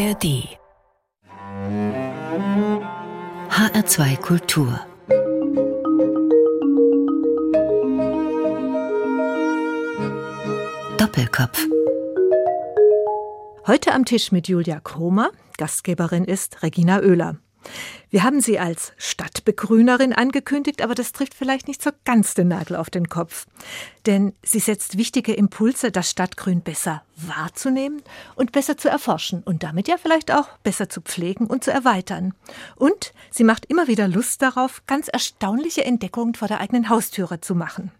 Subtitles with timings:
[0.00, 0.48] ARD
[3.50, 4.80] HR2 Kultur.
[10.96, 11.66] Doppelkopf.
[13.66, 17.36] Heute am Tisch mit Julia Kromer, Gastgeberin ist Regina Oehler.
[18.10, 22.76] Wir haben sie als Stadtbegrünerin angekündigt, aber das trifft vielleicht nicht so ganz den Nagel
[22.76, 23.46] auf den Kopf.
[24.06, 28.02] Denn sie setzt wichtige Impulse, das Stadtgrün besser wahrzunehmen
[28.34, 32.34] und besser zu erforschen und damit ja vielleicht auch besser zu pflegen und zu erweitern.
[32.76, 37.54] Und sie macht immer wieder Lust darauf, ganz erstaunliche Entdeckungen vor der eigenen Haustüre zu
[37.54, 37.92] machen.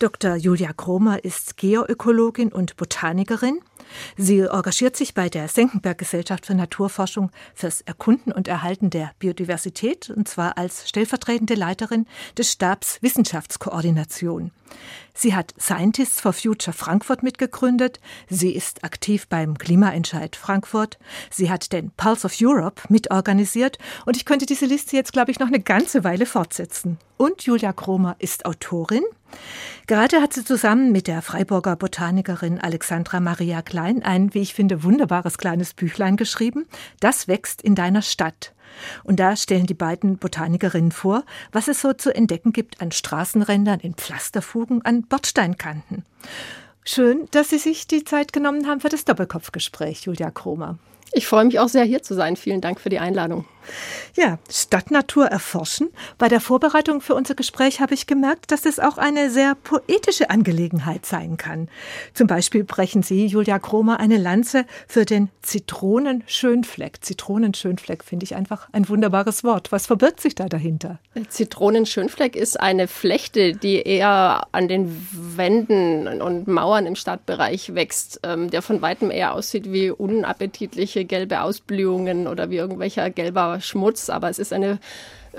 [0.00, 0.34] Dr.
[0.34, 3.60] Julia Kromer ist Geoökologin und Botanikerin.
[4.16, 10.10] Sie engagiert sich bei der Senckenberg Gesellschaft für Naturforschung fürs Erkunden und Erhalten der Biodiversität
[10.10, 14.50] und zwar als stellvertretende Leiterin des Stabs Wissenschaftskoordination.
[15.14, 18.00] Sie hat Scientists for Future Frankfurt mitgegründet.
[18.28, 20.98] Sie ist aktiv beim Klimaentscheid Frankfurt.
[21.30, 23.78] Sie hat den Pulse of Europe mitorganisiert.
[24.06, 26.98] Und ich könnte diese Liste jetzt, glaube ich, noch eine ganze Weile fortsetzen.
[27.16, 29.02] Und Julia Kromer ist Autorin.
[29.86, 34.84] Gerade hat sie zusammen mit der Freiburger Botanikerin Alexandra Maria Klein ein, wie ich finde,
[34.84, 36.66] wunderbares kleines Büchlein geschrieben.
[37.00, 38.54] Das wächst in deiner Stadt.
[39.02, 43.80] Und da stellen die beiden Botanikerinnen vor, was es so zu entdecken gibt an Straßenrändern,
[43.80, 46.04] in Pflasterfugen, an Bordsteinkanten.
[46.84, 50.78] Schön, dass Sie sich die Zeit genommen haben für das Doppelkopfgespräch, Julia Kromer.
[51.12, 52.36] Ich freue mich auch sehr, hier zu sein.
[52.36, 53.44] Vielen Dank für die Einladung.
[54.16, 55.90] Ja, Stadtnatur erforschen.
[56.18, 60.30] Bei der Vorbereitung für unser Gespräch habe ich gemerkt, dass es auch eine sehr poetische
[60.30, 61.68] Angelegenheit sein kann.
[62.14, 67.04] Zum Beispiel brechen Sie, Julia Kromer, eine Lanze für den Zitronenschönfleck.
[67.04, 69.72] Zitronenschönfleck finde ich einfach ein wunderbares Wort.
[69.72, 70.98] Was verbirgt sich da dahinter?
[71.28, 78.50] Zitronenschönfleck ist eine Flechte, die eher an den Wänden und Mauern im Stadtbereich wächst, ähm,
[78.50, 84.28] der von weitem eher aussieht wie unappetitliche gelbe Ausblühungen oder wie irgendwelcher gelber Schmutz, aber
[84.28, 84.78] es ist eine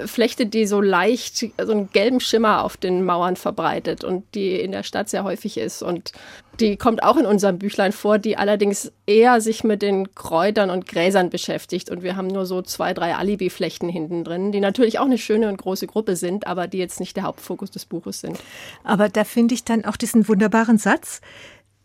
[0.06, 4.72] Flechte, die so leicht so einen gelben Schimmer auf den Mauern verbreitet und die in
[4.72, 5.84] der Stadt sehr häufig ist.
[5.84, 6.14] Und
[6.62, 10.88] die kommt auch in unserem Büchlein vor, die allerdings eher sich mit den Kräutern und
[10.88, 11.90] Gräsern beschäftigt.
[11.90, 15.50] Und wir haben nur so zwei, drei Alibi-Flechten hinten drin, die natürlich auch eine schöne
[15.50, 18.40] und große Gruppe sind, aber die jetzt nicht der Hauptfokus des Buches sind.
[18.84, 21.20] Aber da finde ich dann auch diesen wunderbaren Satz.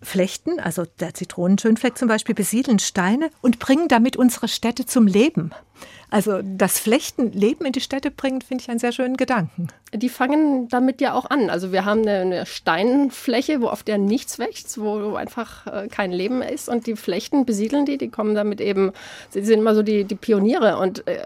[0.06, 5.50] Flechten, also der Zitronenschönfleck zum Beispiel, besiedeln Steine und bringen damit unsere Städte zum Leben.
[6.11, 9.69] Also das Flechten Leben in die Städte bringt, finde ich einen sehr schönen Gedanken.
[9.94, 11.48] Die fangen damit ja auch an.
[11.48, 16.10] Also wir haben eine, eine Steinfläche, wo auf der nichts wächst, wo einfach äh, kein
[16.10, 18.92] Leben ist und die Flechten besiedeln die, die kommen damit eben,
[19.30, 21.19] sie sind immer so die, die Pioniere und äh,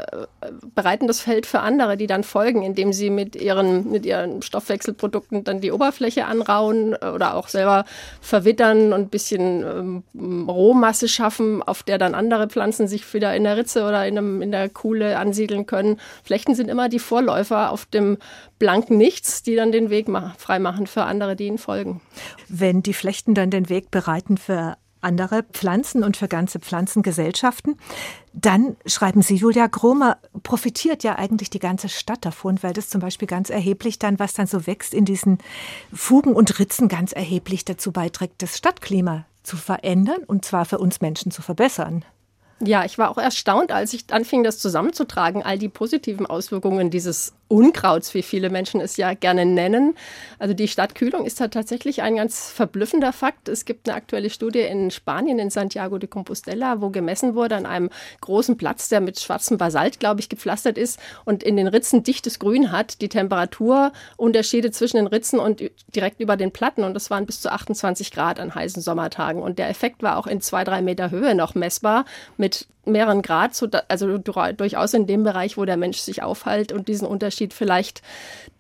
[0.75, 5.42] bereiten das Feld für andere, die dann folgen, indem sie mit ihren, mit ihren Stoffwechselprodukten
[5.42, 7.87] dann die Oberfläche anrauen oder auch selber
[8.21, 13.44] verwittern und ein bisschen ähm, Rohmasse schaffen, auf der dann andere Pflanzen sich wieder in
[13.44, 15.98] der Ritze oder in, einem, in der Kuhle ansiedeln können.
[16.25, 18.19] Flechten sind immer die Vorläufer auf dem
[18.60, 20.06] blanken Nichts, die dann den Weg
[20.38, 22.00] freimachen für andere, die ihnen folgen.
[22.48, 27.76] Wenn die Flechten dann den Weg bereiten für andere Pflanzen und für ganze Pflanzengesellschaften.
[28.32, 33.00] Dann schreiben Sie, Julia Gromer profitiert ja eigentlich die ganze Stadt davon, weil das zum
[33.00, 35.38] Beispiel ganz erheblich dann, was dann so wächst in diesen
[35.92, 41.00] Fugen und Ritzen, ganz erheblich dazu beiträgt, das Stadtklima zu verändern und zwar für uns
[41.00, 42.04] Menschen zu verbessern.
[42.62, 47.32] Ja, ich war auch erstaunt, als ich anfing, das zusammenzutragen, all die positiven Auswirkungen dieses
[47.50, 49.97] Unkrauts, wie viele Menschen es ja gerne nennen.
[50.38, 53.49] Also die Stadtkühlung ist da tatsächlich ein ganz verblüffender Fakt.
[53.49, 57.66] Es gibt eine aktuelle Studie in Spanien, in Santiago de Compostela, wo gemessen wurde an
[57.66, 57.91] einem
[58.21, 62.39] großen Platz, der mit schwarzem Basalt, glaube ich, gepflastert ist und in den Ritzen dichtes
[62.39, 66.84] Grün hat, die Temperaturunterschiede zwischen den Ritzen und direkt über den Platten.
[66.84, 69.43] Und das waren bis zu 28 Grad an heißen Sommertagen.
[69.43, 72.05] Und der Effekt war auch in zwei, drei Meter Höhe noch messbar
[72.37, 73.53] mit mehreren Grad,
[73.89, 78.03] also durchaus in dem Bereich, wo der Mensch sich aufhält und diesen Unterschied vielleicht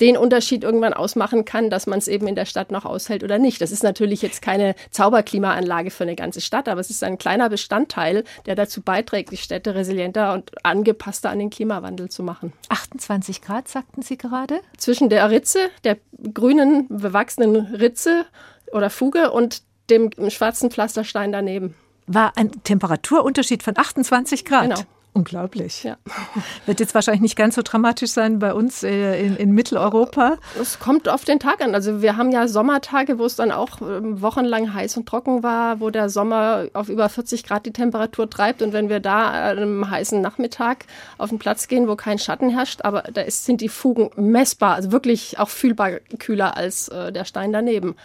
[0.00, 3.38] den Unterschied irgendwann ausmachen kann, dass man es eben in der Stadt noch aushält oder
[3.38, 3.60] nicht.
[3.60, 7.48] Das ist natürlich jetzt keine Zauberklimaanlage für eine ganze Stadt, aber es ist ein kleiner
[7.48, 12.52] Bestandteil, der dazu beiträgt, die Städte resilienter und angepasster an den Klimawandel zu machen.
[12.68, 14.60] 28 Grad, sagten Sie gerade?
[14.76, 15.98] Zwischen der Ritze, der
[16.32, 18.26] grünen, bewachsenen Ritze
[18.72, 21.74] oder Fuge und dem schwarzen Pflasterstein daneben
[22.06, 24.62] war ein Temperaturunterschied von 28 Grad.
[24.62, 24.80] Genau.
[25.12, 25.82] Unglaublich.
[25.82, 25.96] Ja.
[26.66, 30.36] Wird jetzt wahrscheinlich nicht ganz so dramatisch sein bei uns äh, in, in, Mitteleuropa.
[30.60, 31.74] Es kommt auf den Tag an.
[31.74, 35.80] Also wir haben ja Sommertage, wo es dann auch ähm, wochenlang heiß und trocken war,
[35.80, 38.62] wo der Sommer auf über 40 Grad die Temperatur treibt.
[38.62, 40.84] Und wenn wir da an einem heißen Nachmittag
[41.18, 44.76] auf den Platz gehen, wo kein Schatten herrscht, aber da ist, sind die Fugen messbar,
[44.76, 47.96] also wirklich auch fühlbar kühler als äh, der Stein daneben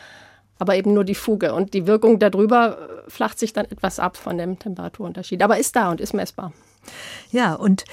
[0.60, 1.54] aber eben nur die Fuge.
[1.54, 5.92] Und die Wirkung darüber flacht sich dann etwas ab von dem Temperaturunterschied, aber ist da
[5.92, 6.54] und ist messbar.
[7.32, 7.86] Ja, und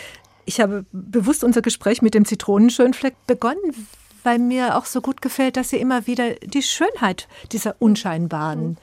[0.45, 3.87] ich habe bewusst unser Gespräch mit dem Zitronenschönfleck begonnen,
[4.23, 8.77] weil mir auch so gut gefällt, dass Sie immer wieder die Schönheit dieser unscheinbaren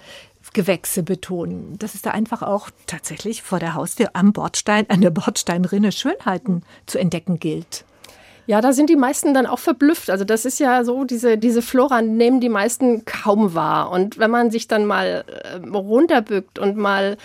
[0.54, 1.78] Gewächse betonen.
[1.80, 6.64] Dass es da einfach auch tatsächlich vor der Haustür am Bordstein, an der Bordsteinrinne Schönheiten
[6.86, 7.86] zu entdecken gilt.
[8.50, 10.10] Ja, da sind die meisten dann auch verblüfft.
[10.10, 13.92] Also das ist ja so, diese, diese Flora nehmen die meisten kaum wahr.
[13.92, 17.18] Und wenn man sich dann mal äh, runterbückt und mal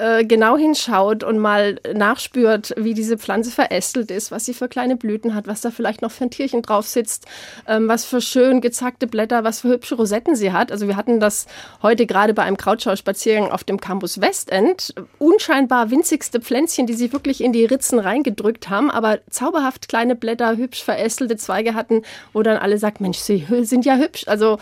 [0.00, 4.96] äh, genau hinschaut und mal nachspürt, wie diese Pflanze verästelt ist, was sie für kleine
[4.96, 7.26] Blüten hat, was da vielleicht noch für ein Tierchen drauf sitzt,
[7.66, 10.72] ähm, was für schön gezackte Blätter, was für hübsche Rosetten sie hat.
[10.72, 11.46] Also wir hatten das
[11.82, 14.94] heute gerade bei einem Krautschau-Spaziergang auf dem Campus Westend.
[15.18, 20.56] Unscheinbar winzigste Pflänzchen, die sie wirklich in die Ritzen reingedrückt haben, aber zauberhaft kleine Blätter,
[20.56, 22.02] hübsch verästelte Zweige hatten,
[22.32, 24.24] wo dann alle sagt, Mensch, sie sind ja hübsch.
[24.26, 24.58] Also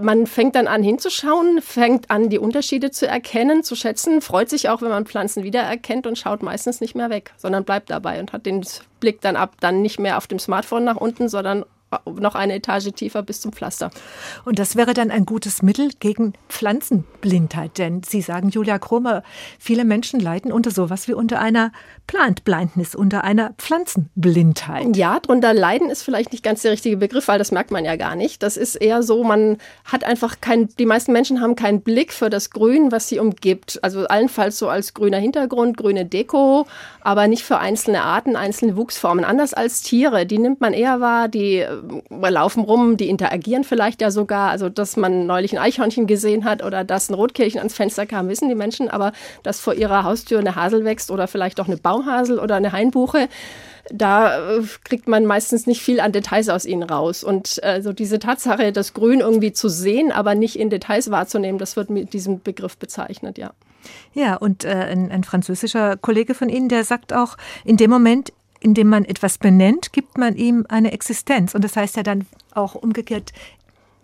[0.00, 4.68] man fängt dann an hinzuschauen, fängt an, die Unterschiede zu erkennen, zu schätzen, freut sich
[4.68, 8.32] auch, wenn man Pflanzen wiedererkennt und schaut meistens nicht mehr weg, sondern bleibt dabei und
[8.32, 8.64] hat den
[9.00, 11.64] Blick dann ab, dann nicht mehr auf dem Smartphone nach unten, sondern
[12.04, 13.90] noch eine Etage tiefer bis zum Pflaster.
[14.44, 19.22] Und das wäre dann ein gutes Mittel gegen Pflanzenblindheit, denn Sie sagen, Julia Kromer,
[19.58, 21.72] viele Menschen leiden unter sowas wie unter einer
[22.06, 24.96] Plant Blindness, unter einer Pflanzenblindheit.
[24.96, 27.96] Ja, drunter leiden ist vielleicht nicht ganz der richtige Begriff, weil das merkt man ja
[27.96, 28.42] gar nicht.
[28.42, 32.30] Das ist eher so, man hat einfach kein, die meisten Menschen haben keinen Blick für
[32.30, 33.80] das Grün, was sie umgibt.
[33.82, 36.66] Also allenfalls so als grüner Hintergrund, grüne Deko,
[37.00, 39.24] aber nicht für einzelne Arten, einzelne Wuchsformen.
[39.24, 41.76] Anders als Tiere, die nimmt man eher wahr, die äh,
[42.10, 44.50] laufen rum, die interagieren vielleicht ja sogar.
[44.50, 48.28] Also, dass man neulich ein Eichhörnchen gesehen hat oder dass ein Rotkehlchen ans Fenster kam,
[48.28, 48.88] wissen die Menschen.
[48.88, 49.12] Aber
[49.42, 53.28] dass vor ihrer Haustür eine Hasel wächst oder vielleicht auch eine Baumhasel oder eine Hainbuche,
[53.92, 57.24] da äh, kriegt man meistens nicht viel an Details aus ihnen raus.
[57.24, 61.58] Und äh, so diese Tatsache, das Grün irgendwie zu sehen, aber nicht in Details wahrzunehmen,
[61.58, 63.52] das wird mit diesem Begriff bezeichnet, ja.
[64.14, 68.32] Ja, und äh, ein, ein französischer Kollege von Ihnen, der sagt auch, in dem Moment,
[68.66, 71.54] indem man etwas benennt, gibt man ihm eine Existenz.
[71.54, 73.32] Und das heißt ja dann auch umgekehrt,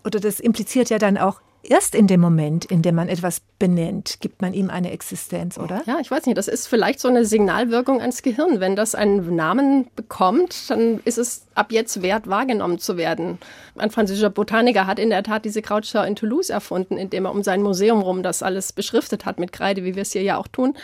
[0.05, 4.19] oder das impliziert ja dann auch, erst in dem Moment, in dem man etwas benennt,
[4.21, 5.81] gibt man ihm eine Existenz, oder?
[5.85, 6.37] Ja, ich weiß nicht.
[6.37, 8.61] Das ist vielleicht so eine Signalwirkung ans Gehirn.
[8.61, 13.39] Wenn das einen Namen bekommt, dann ist es ab jetzt wert, wahrgenommen zu werden.
[13.77, 17.43] Ein französischer Botaniker hat in der Tat diese Krautschau in Toulouse erfunden, indem er um
[17.43, 20.47] sein Museum rum das alles beschriftet hat mit Kreide, wie wir es hier ja auch
[20.47, 20.75] tun.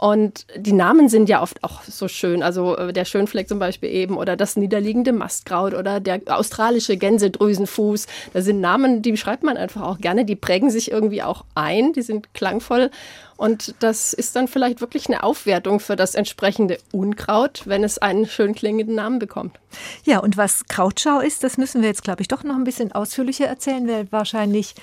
[0.00, 2.42] Und die Namen sind ja oft auch so schön.
[2.42, 8.06] Also äh, der Schönfleck zum Beispiel eben oder das niederliegende Mastkraut oder der australische Gänsedrüsenfuß.
[8.32, 10.24] Das sind Namen, die schreibt man einfach auch gerne.
[10.24, 11.92] Die prägen sich irgendwie auch ein.
[11.92, 12.90] Die sind klangvoll.
[13.36, 18.24] Und das ist dann vielleicht wirklich eine Aufwertung für das entsprechende Unkraut, wenn es einen
[18.24, 19.60] schön klingenden Namen bekommt.
[20.04, 22.92] Ja, und was Krautschau ist, das müssen wir jetzt, glaube ich, doch noch ein bisschen
[22.92, 24.74] ausführlicher erzählen, weil wahrscheinlich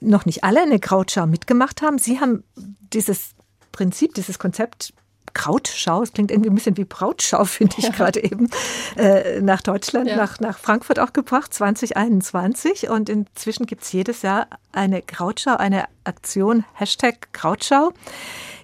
[0.00, 1.98] noch nicht alle eine Krautschau mitgemacht haben.
[1.98, 2.42] Sie haben
[2.92, 3.34] dieses
[3.74, 4.94] Prinzip, dieses Konzept
[5.34, 7.90] Krautschau, es klingt irgendwie ein bisschen wie Brautschau, finde ich ja.
[7.90, 8.48] gerade eben,
[8.96, 10.16] äh, nach Deutschland, ja.
[10.16, 12.88] nach, nach Frankfurt auch gebracht, 2021.
[12.88, 17.92] Und inzwischen gibt es jedes Jahr eine Krautschau, eine Aktion, Hashtag Krautschau,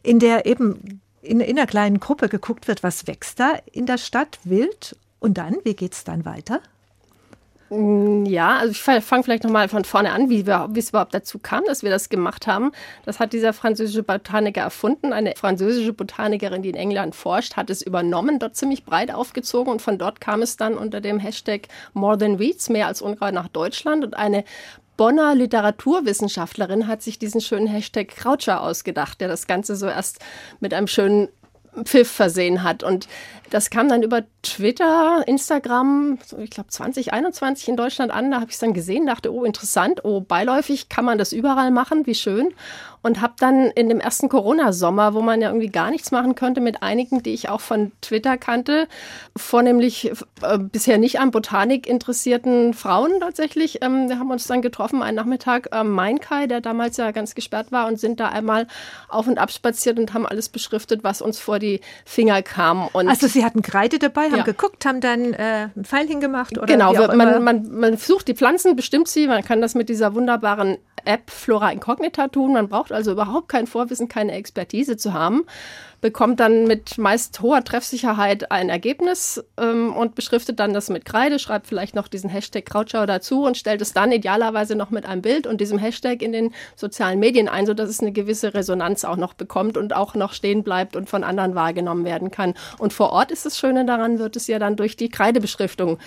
[0.03, 3.99] in der eben in, in einer kleinen Gruppe geguckt wird, was wächst da in der
[3.99, 4.97] Stadt wild.
[5.19, 6.61] Und dann, wie geht es dann weiter?
[7.71, 11.15] Mm, ja, also ich fange vielleicht nochmal von vorne an, wie, wir, wie es überhaupt
[11.15, 12.73] dazu kam, dass wir das gemacht haben.
[13.05, 15.13] Das hat dieser französische Botaniker erfunden.
[15.13, 19.81] Eine französische Botanikerin, die in England forscht, hat es übernommen, dort ziemlich breit aufgezogen und
[19.81, 23.49] von dort kam es dann unter dem Hashtag More Than Weeds, mehr als Unkraut nach
[23.49, 24.45] Deutschland und eine
[24.97, 30.19] Bonner Literaturwissenschaftlerin hat sich diesen schönen Hashtag Krautscher ausgedacht, der das Ganze so erst
[30.59, 31.29] mit einem schönen
[31.85, 32.83] Pfiff versehen hat.
[32.83, 33.09] Und
[33.51, 38.31] das kam dann über Twitter, Instagram, ich glaube 2021 in Deutschland an.
[38.31, 41.71] Da habe ich es dann gesehen, dachte, oh, interessant, oh, beiläufig kann man das überall
[41.71, 42.55] machen, wie schön.
[43.03, 46.61] Und habe dann in dem ersten Corona-Sommer, wo man ja irgendwie gar nichts machen konnte,
[46.61, 48.89] mit einigen, die ich auch von Twitter kannte,
[49.37, 55.03] vornehmlich äh, bisher nicht an Botanik interessierten Frauen tatsächlich, ähm, wir haben uns dann getroffen,
[55.03, 58.67] einen Nachmittag am Mainkai, der damals ja ganz gesperrt war, und sind da einmal
[59.09, 62.87] auf und ab spaziert und haben alles beschriftet, was uns vor die Finger kam.
[62.93, 64.43] Und also Sie hatten Kreide dabei, haben ja.
[64.43, 66.59] geguckt, haben dann äh, ein Pfeil hingemacht?
[66.59, 70.15] Oder genau, man, man, man sucht die Pflanzen, bestimmt sie, man kann das mit dieser
[70.15, 72.53] wunderbaren App Flora Incognita tun.
[72.53, 75.47] Man braucht also überhaupt kein Vorwissen, keine Expertise zu haben
[76.01, 81.39] bekommt dann mit meist hoher Treffsicherheit ein Ergebnis ähm, und beschriftet dann das mit Kreide,
[81.39, 85.23] schreibt vielleicht noch diesen Hashtag Krautschau dazu und stellt es dann idealerweise noch mit einem
[85.23, 89.17] Bild und diesem Hashtag in den sozialen Medien ein, sodass es eine gewisse Resonanz auch
[89.17, 92.55] noch bekommt und auch noch stehen bleibt und von anderen wahrgenommen werden kann.
[92.79, 95.99] Und vor Ort ist das Schöne daran, wird es ja dann durch die Kreidebeschriftung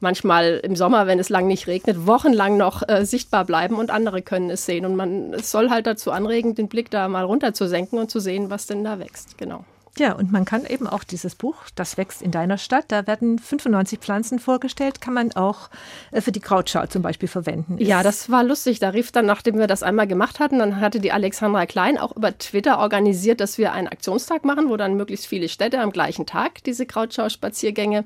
[0.00, 4.22] manchmal im Sommer, wenn es lang nicht regnet, wochenlang noch äh, sichtbar bleiben und andere
[4.22, 4.86] können es sehen.
[4.86, 8.10] Und man es soll halt dazu anregen, den Blick da mal runter zu senken und
[8.10, 9.38] zu sehen, was denn da wächst.
[9.38, 9.64] Genau.
[9.98, 13.38] Ja, und man kann eben auch dieses Buch, das wächst in deiner Stadt, da werden
[13.38, 15.70] 95 Pflanzen vorgestellt, kann man auch
[16.12, 17.78] äh, für die Krautschau zum Beispiel verwenden.
[17.78, 18.78] Ja, das war lustig.
[18.78, 22.14] Da rief dann, nachdem wir das einmal gemacht hatten, dann hatte die Alexandra Klein auch
[22.14, 26.26] über Twitter organisiert, dass wir einen Aktionstag machen, wo dann möglichst viele Städte am gleichen
[26.26, 28.04] Tag diese Krautschau-Spaziergänge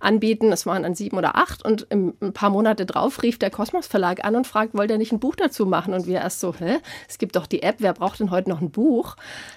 [0.00, 0.50] anbieten.
[0.52, 4.24] Es waren dann sieben oder acht und ein paar Monate drauf rief der Kosmos Verlag
[4.24, 5.94] an und fragt, wollt ihr nicht ein Buch dazu machen?
[5.94, 6.78] Und wir erst so, hä?
[7.08, 9.16] Es gibt doch die App, wer braucht denn heute noch ein Buch?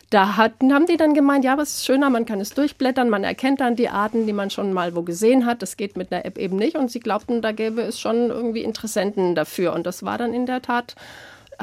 [0.09, 3.23] Da hatten, haben die dann gemeint, ja, was ist schöner, man kann es durchblättern, man
[3.23, 5.61] erkennt dann die Arten, die man schon mal wo gesehen hat.
[5.61, 6.75] Das geht mit einer App eben nicht.
[6.75, 9.73] Und sie glaubten, da gäbe es schon irgendwie Interessenten dafür.
[9.73, 10.95] Und das war dann in der Tat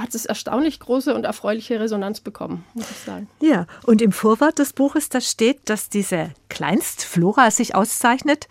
[0.01, 3.29] hat es erstaunlich große und erfreuliche Resonanz bekommen, muss ich sagen.
[3.41, 8.49] Ja, und im Vorwort des Buches, da steht, dass diese Kleinstflora sich auszeichnet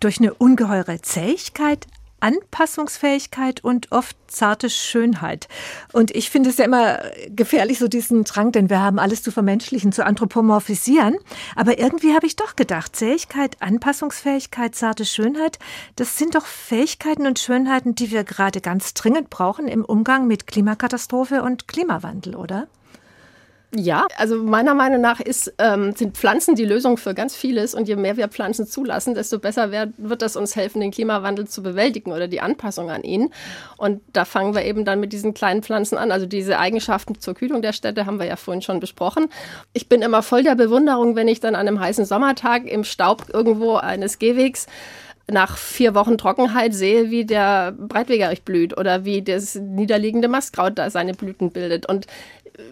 [0.00, 1.86] durch eine ungeheure Zähigkeit,
[2.20, 5.48] Anpassungsfähigkeit und oft zarte Schönheit.
[5.92, 9.32] Und ich finde es ja immer gefährlich, so diesen Drang, denn wir haben alles zu
[9.32, 11.16] vermenschlichen, zu anthropomorphisieren.
[11.56, 15.58] Aber irgendwie habe ich doch gedacht, Zähigkeit, Anpassungsfähigkeit, zarte Schönheit,
[15.96, 20.46] das sind doch Fähigkeiten und Schönheiten, die wir gerade ganz dringend brauchen im Umgang mit
[20.46, 22.68] Klimakatastrophe und Klimawandel, oder?
[23.72, 27.86] Ja, also meiner Meinung nach ist, ähm, sind Pflanzen die Lösung für ganz vieles und
[27.86, 31.62] je mehr wir Pflanzen zulassen, desto besser wird, wird das uns helfen, den Klimawandel zu
[31.62, 33.32] bewältigen oder die Anpassung an ihn.
[33.76, 36.10] Und da fangen wir eben dann mit diesen kleinen Pflanzen an.
[36.10, 39.28] Also diese Eigenschaften zur Kühlung der Städte haben wir ja vorhin schon besprochen.
[39.72, 43.26] Ich bin immer voll der Bewunderung, wenn ich dann an einem heißen Sommertag im Staub
[43.32, 44.66] irgendwo eines Gehwegs
[45.30, 50.90] nach vier Wochen Trockenheit sehe, wie der Breitwegerich blüht oder wie das niederliegende Mastkraut da
[50.90, 51.86] seine Blüten bildet.
[51.86, 52.06] Und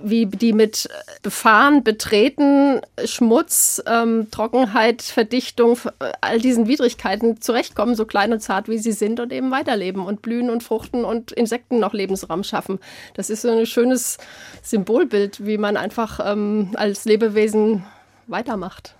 [0.03, 0.89] wie die mit
[1.23, 5.79] Befahren, Betreten, Schmutz, ähm, Trockenheit, Verdichtung,
[6.21, 10.23] all diesen Widrigkeiten zurechtkommen, so klein und zart wie sie sind und eben weiterleben und
[10.23, 12.79] blühen und fruchten und Insekten noch Lebensraum schaffen.
[13.15, 14.19] Das ist so ein schönes
[14.63, 17.85] Symbolbild, wie man einfach ähm, als Lebewesen
[18.27, 18.95] weitermacht.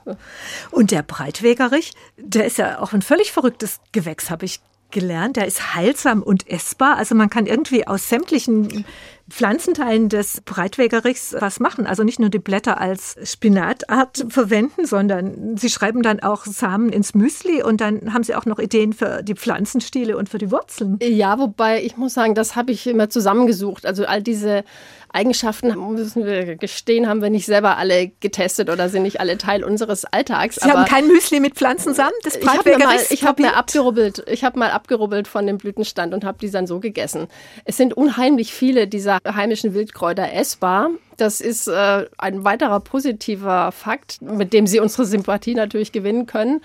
[0.71, 5.37] Und der Breitwegerich, der ist ja auch ein völlig verrücktes Gewächs, habe ich gelernt.
[5.37, 6.97] Der ist heilsam und essbar.
[6.97, 8.85] Also man kann irgendwie aus sämtlichen
[9.29, 11.87] Pflanzenteilen des Breitwegerichs was machen.
[11.87, 17.15] Also nicht nur die Blätter als Spinatart verwenden, sondern sie schreiben dann auch Samen ins
[17.15, 20.99] Müsli und dann haben sie auch noch Ideen für die Pflanzenstiele und für die Wurzeln.
[21.03, 23.85] Ja, wobei ich muss sagen, das habe ich immer zusammengesucht.
[23.85, 24.65] Also all diese
[25.13, 29.65] Eigenschaften, müssen wir gestehen, haben wir nicht selber alle getestet oder sind nicht alle Teil
[29.65, 30.57] unseres Alltags.
[30.57, 32.13] Sie haben kein Müsli mit Pflanzensamen?
[32.23, 34.25] Das ich habe mal, ich hab mal abgerubbelt.
[34.31, 37.29] Ich habe mal abgerubbelt von dem Blütenstand und habe die dann so gegessen.
[37.65, 40.91] Es sind unheimlich viele dieser heimischen Wildkräuter essbar.
[41.17, 46.61] Das ist äh, ein weiterer positiver Fakt, mit dem Sie unsere Sympathie natürlich gewinnen können.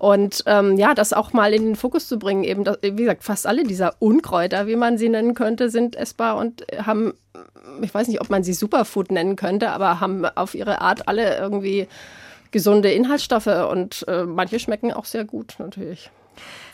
[0.00, 3.22] Und ähm, ja, das auch mal in den Fokus zu bringen, eben, das, wie gesagt,
[3.22, 7.12] fast alle dieser Unkräuter, wie man sie nennen könnte, sind essbar und haben,
[7.82, 11.36] ich weiß nicht, ob man sie Superfood nennen könnte, aber haben auf ihre Art alle
[11.36, 11.86] irgendwie
[12.50, 16.10] gesunde Inhaltsstoffe und äh, manche schmecken auch sehr gut natürlich.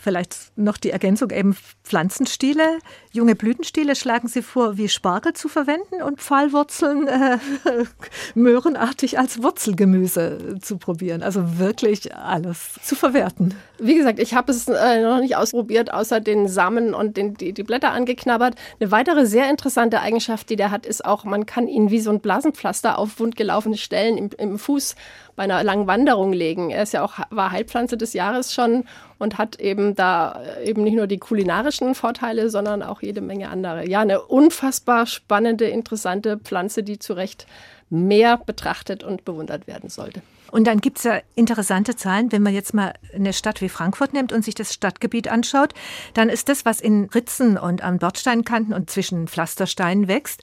[0.07, 2.79] Vielleicht noch die Ergänzung eben Pflanzenstiele.
[3.11, 7.39] Junge Blütenstiele schlagen Sie vor, wie Spargel zu verwenden und Pfahlwurzeln äh,
[8.37, 11.25] möhrenartig als Wurzelgemüse zu probieren.
[11.25, 13.53] Also wirklich alles zu verwerten.
[13.81, 17.53] Wie gesagt, ich habe es äh, noch nicht ausprobiert, außer den Samen und den, die,
[17.53, 18.55] die Blätter angeknabbert.
[18.79, 22.11] Eine weitere sehr interessante Eigenschaft, die der hat, ist auch, man kann ihn wie so
[22.11, 24.95] ein Blasenpflaster auf wundgelaufene Stellen im, im Fuß
[25.35, 26.71] bei einer langen Wanderung legen.
[26.71, 28.85] Er ist ja auch war Heilpflanze des Jahres schon
[29.19, 33.89] und hat eben da eben nicht nur die kulinarischen Vorteile, sondern auch jede Menge andere.
[33.89, 37.47] Ja, eine unfassbar spannende, interessante Pflanze, die zu Recht
[37.91, 40.23] mehr betrachtet und bewundert werden sollte.
[40.51, 44.13] Und dann gibt es ja interessante Zahlen, wenn man jetzt mal eine Stadt wie Frankfurt
[44.13, 45.75] nimmt und sich das Stadtgebiet anschaut,
[46.15, 50.43] dann ist das, was in Ritzen und an Bordsteinkanten und zwischen Pflastersteinen wächst,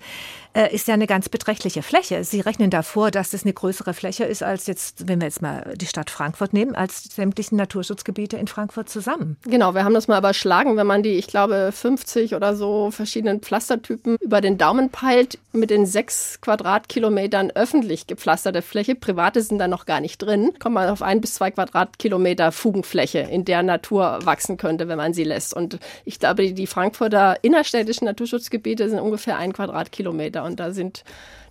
[0.54, 2.24] äh, ist ja eine ganz beträchtliche Fläche.
[2.24, 5.74] Sie rechnen davor, dass das eine größere Fläche ist als jetzt, wenn wir jetzt mal
[5.76, 9.38] die Stadt Frankfurt nehmen, als sämtlichen Naturschutzgebiete in Frankfurt zusammen.
[9.44, 13.42] Genau, wir haben das mal überschlagen, wenn man die, ich glaube, 50 oder so verschiedenen
[13.42, 19.68] Pflastertypen über den Daumen peilt, mit den sechs Quadratkilometern öffentlich gepflasterte Fläche, private sind da
[19.68, 24.20] noch gar nicht drin, kommt man auf ein bis zwei Quadratkilometer Fugenfläche, in der Natur
[24.24, 25.54] wachsen könnte, wenn man sie lässt.
[25.54, 31.04] Und ich glaube, die Frankfurter innerstädtischen Naturschutzgebiete sind ungefähr ein Quadratkilometer und da sind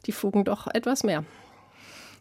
[0.06, 1.24] die Fugen doch etwas mehr.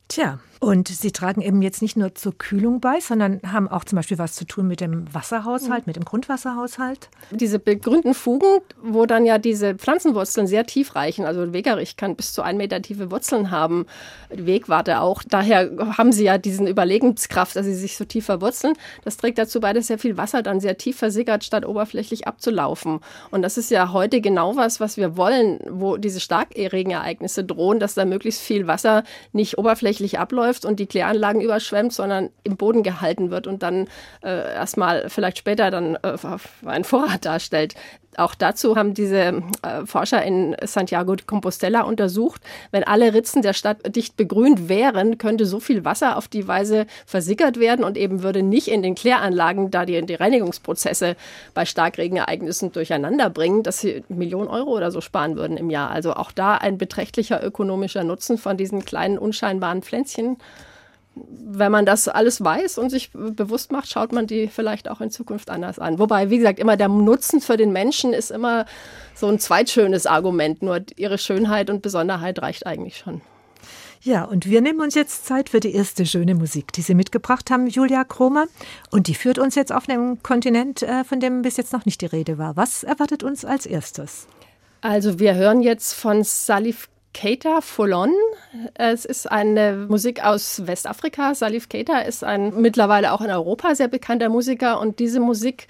[0.08, 3.96] Tja, und Sie tragen eben jetzt nicht nur zur Kühlung bei, sondern haben auch zum
[3.96, 7.10] Beispiel was zu tun mit dem Wasserhaushalt, mit dem Grundwasserhaushalt.
[7.32, 12.34] Diese begrünten Fugen, wo dann ja diese Pflanzenwurzeln sehr tief reichen, also Wegerich kann bis
[12.34, 13.88] zu ein Meter tiefe Wurzeln haben,
[14.30, 15.24] Wegwarte auch.
[15.28, 18.76] Daher haben sie ja diesen Überlegenskraft, dass sie sich so tief verwurzeln.
[19.04, 23.00] Das trägt dazu bei, dass sehr viel Wasser dann sehr tief versickert, statt oberflächlich abzulaufen.
[23.32, 27.96] Und das ist ja heute genau was, was wir wollen, wo diese Starkregenereignisse drohen, dass
[27.96, 29.04] da möglichst viel Wasser
[29.34, 33.88] nicht oberflächlich abläuft läuft und die Kläranlagen überschwemmt, sondern im Boden gehalten wird und dann
[34.22, 36.18] äh, erstmal vielleicht später dann äh,
[36.66, 37.76] einen Vorrat darstellt.
[38.18, 42.42] Auch dazu haben diese äh, Forscher in Santiago de Compostela untersucht,
[42.72, 46.88] wenn alle Ritzen der Stadt dicht begrünt wären, könnte so viel Wasser auf die Weise
[47.06, 51.16] versickert werden und eben würde nicht in den Kläranlagen, da die, die Reinigungsprozesse
[51.54, 55.92] bei Starkregenereignissen durcheinander bringen, dass sie Millionen Euro oder so sparen würden im Jahr.
[55.92, 60.38] Also auch da ein beträchtlicher ökonomischer Nutzen von diesen kleinen unscheinbaren Pflänzchen
[61.16, 65.12] wenn man das alles weiß und sich bewusst macht, schaut man die vielleicht auch in
[65.12, 66.00] Zukunft anders an.
[66.00, 68.66] Wobei, wie gesagt, immer der Nutzen für den Menschen ist immer
[69.14, 70.62] so ein zweitschönes Argument.
[70.62, 73.22] Nur ihre Schönheit und Besonderheit reicht eigentlich schon.
[74.04, 77.52] Ja, und wir nehmen uns jetzt Zeit für die erste schöne Musik, die Sie mitgebracht
[77.52, 78.46] haben, Julia Kromer.
[78.90, 82.02] Und die führt uns jetzt auf einem Kontinent, äh, von dem bis jetzt noch nicht
[82.02, 82.56] die Rede war.
[82.56, 84.28] Was erwartet uns als erstes?
[84.82, 88.14] Also wir hören jetzt von Salif Keita Folon.
[88.74, 91.36] Es ist eine Musik aus Westafrika.
[91.36, 95.68] Salif Keita ist ein mittlerweile auch in Europa sehr bekannter Musiker und diese Musik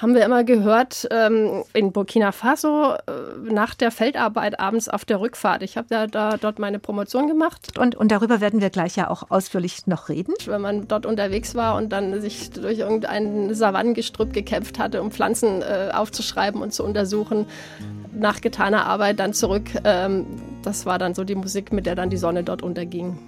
[0.00, 5.20] haben wir immer gehört ähm, in Burkina Faso äh, nach der Feldarbeit abends auf der
[5.20, 5.62] Rückfahrt.
[5.62, 7.78] Ich habe ja da dort meine Promotion gemacht.
[7.78, 10.32] Und, und darüber werden wir gleich ja auch ausführlich noch reden.
[10.46, 15.60] Wenn man dort unterwegs war und dann sich durch irgendein Savannengestrüpp gekämpft hatte, um Pflanzen
[15.60, 17.46] äh, aufzuschreiben und zu untersuchen,
[18.12, 19.68] nach getaner Arbeit dann zurück.
[19.84, 20.26] Ähm,
[20.62, 23.18] das war dann so die Musik, mit der dann die Sonne dort unterging.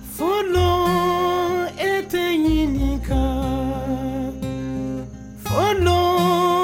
[5.44, 6.62] Follow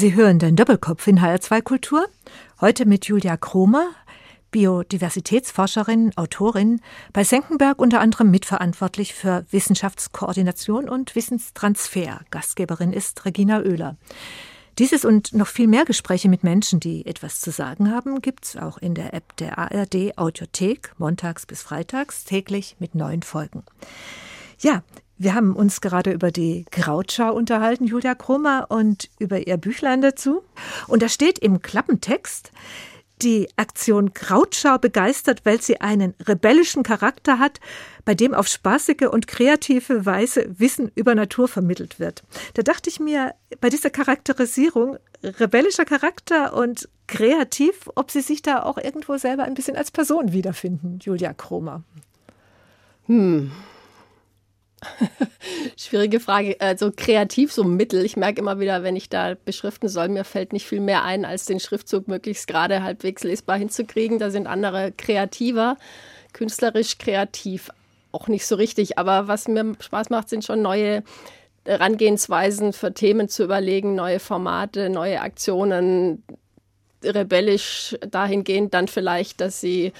[0.00, 2.06] Sie hören den Doppelkopf in HR2 Kultur.
[2.58, 3.90] Heute mit Julia Kromer,
[4.50, 6.80] Biodiversitätsforscherin, Autorin,
[7.12, 12.22] bei Senckenberg unter anderem mitverantwortlich für Wissenschaftskoordination und Wissenstransfer.
[12.30, 13.98] Gastgeberin ist Regina Oehler.
[14.78, 18.56] Dieses und noch viel mehr Gespräche mit Menschen, die etwas zu sagen haben, gibt es
[18.56, 23.64] auch in der App der ARD Audiothek, montags bis freitags, täglich mit neuen Folgen.
[24.60, 24.82] Ja,
[25.20, 30.42] wir haben uns gerade über die Krautschau unterhalten, Julia Kromer, und über ihr Büchlein dazu.
[30.88, 32.50] Und da steht im Klappentext,
[33.20, 37.60] die Aktion Krautschau begeistert, weil sie einen rebellischen Charakter hat,
[38.06, 42.22] bei dem auf spaßige und kreative Weise Wissen über Natur vermittelt wird.
[42.54, 48.62] Da dachte ich mir, bei dieser Charakterisierung, rebellischer Charakter und kreativ, ob Sie sich da
[48.62, 51.82] auch irgendwo selber ein bisschen als Person wiederfinden, Julia Kromer.
[53.04, 53.50] Hm,
[55.76, 56.56] Schwierige Frage.
[56.60, 58.04] Also kreativ so Mittel.
[58.04, 61.24] Ich merke immer wieder, wenn ich da beschriften soll, mir fällt nicht viel mehr ein,
[61.24, 64.18] als den Schriftzug möglichst gerade halbwegs lesbar hinzukriegen.
[64.18, 65.76] Da sind andere kreativer,
[66.32, 67.70] künstlerisch kreativ
[68.12, 68.98] auch nicht so richtig.
[68.98, 71.02] Aber was mir Spaß macht, sind schon neue
[71.64, 76.22] Herangehensweisen für Themen zu überlegen, neue Formate, neue Aktionen,
[77.04, 79.92] rebellisch dahingehend dann vielleicht, dass sie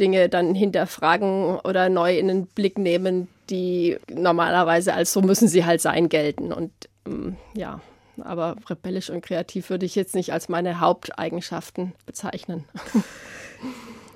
[0.00, 5.64] Dinge dann hinterfragen oder neu in den Blick nehmen, die normalerweise als so müssen sie
[5.64, 6.52] halt sein gelten.
[6.52, 6.72] Und
[7.06, 7.80] ähm, ja,
[8.20, 12.64] aber rebellisch und kreativ würde ich jetzt nicht als meine Haupteigenschaften bezeichnen.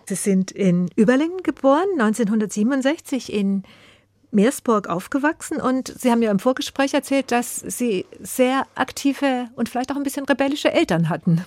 [0.07, 3.63] Sie sind in Überlingen geboren, 1967 in
[4.33, 9.93] Meersburg aufgewachsen und Sie haben ja im Vorgespräch erzählt, dass Sie sehr aktive und vielleicht
[9.93, 11.45] auch ein bisschen rebellische Eltern hatten.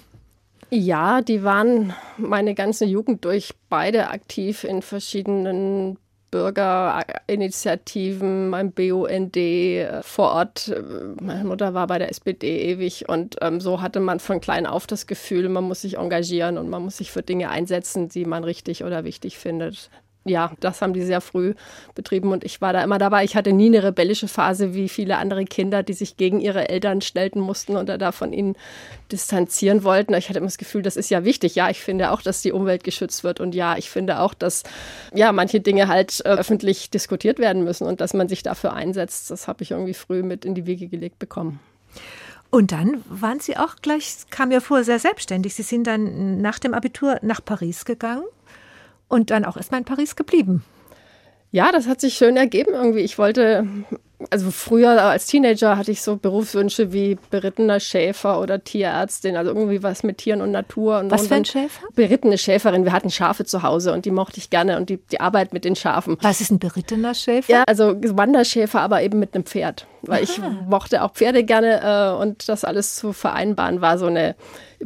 [0.69, 5.97] Ja, die waren meine ganze Jugend durch beide aktiv in verschiedenen
[6.31, 10.75] Bürgerinitiativen, mein BUND äh, vor Ort.
[11.21, 14.87] Meine Mutter war bei der SPD ewig und ähm, so hatte man von klein auf
[14.87, 18.43] das Gefühl, man muss sich engagieren und man muss sich für Dinge einsetzen, die man
[18.43, 19.89] richtig oder wichtig findet
[20.25, 21.53] ja, das haben die sehr früh
[21.93, 23.23] betrieben und ich war da immer dabei.
[23.23, 27.01] Ich hatte nie eine rebellische Phase wie viele andere Kinder, die sich gegen ihre Eltern
[27.01, 28.55] stellten mussten oder da von ihnen
[29.11, 30.15] distanzieren wollten.
[30.15, 31.53] Ich hatte immer das Gefühl, das ist ja wichtig.
[31.53, 34.63] Ja, ich finde auch, dass die Umwelt geschützt wird und ja, ich finde auch, dass
[35.13, 39.29] ja manche Dinge halt äh, öffentlich diskutiert werden müssen und dass man sich dafür einsetzt.
[39.29, 41.59] Das habe ich irgendwie früh mit in die Wege gelegt bekommen.
[42.49, 45.53] Und dann waren Sie auch gleich, kam mir vor, sehr selbstständig.
[45.53, 48.23] Sie sind dann nach dem Abitur nach Paris gegangen
[49.07, 50.63] und dann auch erstmal in Paris geblieben.
[51.51, 52.99] Ja, das hat sich schön ergeben irgendwie.
[52.99, 53.65] Ich wollte,
[54.29, 59.81] also früher als Teenager hatte ich so Berufswünsche wie berittener Schäfer oder Tierärztin, also irgendwie
[59.81, 60.99] was mit Tieren und Natur.
[60.99, 61.87] Und was für ein Schäfer?
[61.95, 62.83] Berittene Schäferin.
[62.83, 65.63] Wir hatten Schafe zu Hause und die mochte ich gerne und die, die Arbeit mit
[65.63, 66.17] den Schafen.
[66.21, 67.49] Was ist ein berittener Schäfer?
[67.49, 69.87] Ja, also Wanderschäfer, aber eben mit einem Pferd.
[70.01, 70.23] Weil Aha.
[70.23, 74.35] ich mochte auch Pferde gerne äh, und das alles zu vereinbaren war so eine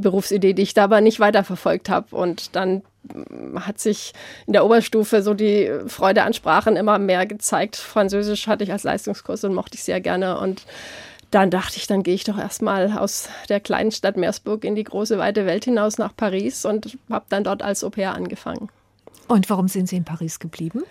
[0.02, 2.16] Berufsidee, die ich da aber nicht weiterverfolgt habe.
[2.16, 2.84] Und dann
[3.56, 4.14] hat sich
[4.46, 7.76] in der Oberstufe so die Freude an Sprachen immer mehr gezeigt.
[7.76, 10.40] Französisch hatte ich als Leistungskurs und mochte ich sehr gerne.
[10.40, 10.66] Und
[11.32, 14.84] dann dachte ich, dann gehe ich doch erstmal aus der kleinen Stadt Meersburg in die
[14.84, 18.70] große, weite Welt hinaus nach Paris und habe dann dort als Au pair angefangen.
[19.28, 20.84] Und warum sind Sie in Paris geblieben?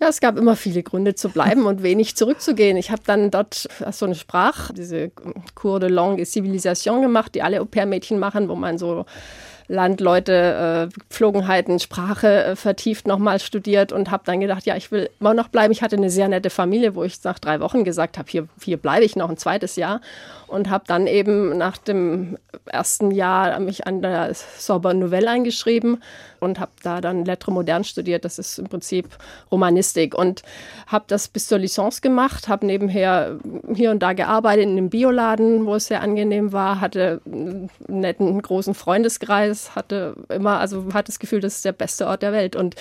[0.00, 2.76] Ja, es gab immer viele Gründe zu bleiben und wenig zurückzugehen.
[2.76, 5.10] Ich habe dann dort so eine Sprach, diese
[5.56, 9.06] Cours de Langue et Civilisation gemacht, die alle Au-pair-Mädchen machen, wo man so
[9.68, 15.10] Landleute, äh, Pflogenheiten, Sprache äh, vertieft nochmal studiert und habe dann gedacht, ja, ich will
[15.20, 15.72] immer noch bleiben.
[15.72, 18.78] Ich hatte eine sehr nette Familie, wo ich nach drei Wochen gesagt habe, hier, hier
[18.78, 20.00] bleibe ich noch ein zweites Jahr
[20.46, 26.02] und habe dann eben nach dem ersten Jahr mich an der Sorbonne Nouvelle eingeschrieben
[26.40, 28.24] und habe da dann Lettre Moderne studiert.
[28.24, 29.08] Das ist im Prinzip
[29.50, 30.42] Romanistik und
[30.86, 33.38] habe das bis zur Licence gemacht, habe nebenher
[33.74, 38.40] hier und da gearbeitet in einem Bioladen, wo es sehr angenehm war, hatte einen netten
[38.40, 42.56] großen Freundeskreis, hatte immer, also hatte das Gefühl, das ist der beste Ort der Welt
[42.56, 42.74] und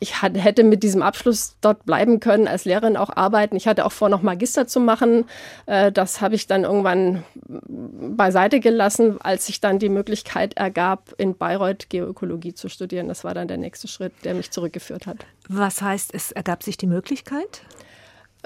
[0.00, 3.56] ich hatte, hätte mit diesem Abschluss dort bleiben können, als Lehrerin auch arbeiten.
[3.56, 5.24] Ich hatte auch vor, noch Magister zu machen.
[5.66, 11.36] Äh, das habe ich dann irgendwann beiseite gelassen, als sich dann die Möglichkeit ergab, in
[11.36, 13.08] Bayreuth Geoökologie zu studieren studieren.
[13.08, 15.26] Das war dann der nächste Schritt, der mich zurückgeführt hat.
[15.48, 17.62] Was heißt, es ergab sich die Möglichkeit?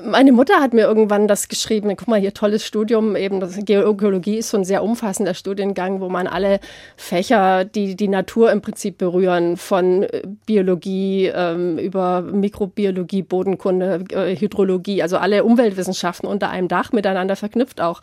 [0.05, 1.93] Meine Mutter hat mir irgendwann das geschrieben.
[1.97, 3.17] Guck mal, hier tolles Studium.
[3.17, 6.61] Eben das Geologie ist so ein sehr umfassender Studiengang, wo man alle
[6.97, 14.37] Fächer, die die Natur im Prinzip berühren, von äh, Biologie ähm, über Mikrobiologie, Bodenkunde, äh,
[14.37, 18.01] Hydrologie, also alle Umweltwissenschaften unter einem Dach miteinander verknüpft auch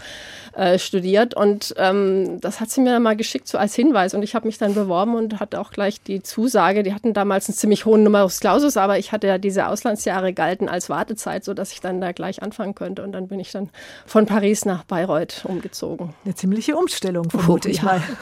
[0.54, 1.34] äh, studiert.
[1.34, 4.14] Und ähm, das hat sie mir dann mal geschickt so als Hinweis.
[4.14, 6.84] Und ich habe mich dann beworben und hatte auch gleich die Zusage.
[6.84, 10.68] Die hatten damals einen ziemlich hohen Numerus Clausus, aber ich hatte ja diese Auslandsjahre galten
[10.68, 13.04] als Wartezeit, sodass ich dann da gleich anfangen könnte.
[13.04, 13.70] Und dann bin ich dann
[14.06, 16.14] von Paris nach Bayreuth umgezogen.
[16.26, 17.84] Eine ziemliche Umstellung, vermute oh, ich ja.
[17.84, 18.02] mal.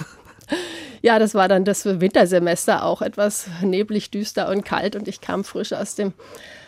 [1.01, 5.43] Ja, das war dann das Wintersemester auch etwas neblig, düster und kalt und ich kam
[5.43, 6.13] frisch aus dem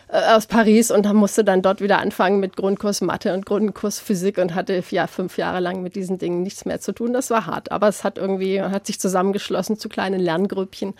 [0.08, 4.36] äh, aus Paris und musste dann dort wieder anfangen mit Grundkurs Mathe und Grundkurs Physik
[4.36, 7.14] und hatte ja fünf Jahre lang mit diesen Dingen nichts mehr zu tun.
[7.14, 10.94] Das war hart, aber es hat irgendwie hat sich zusammengeschlossen zu kleinen Lerngrüppchen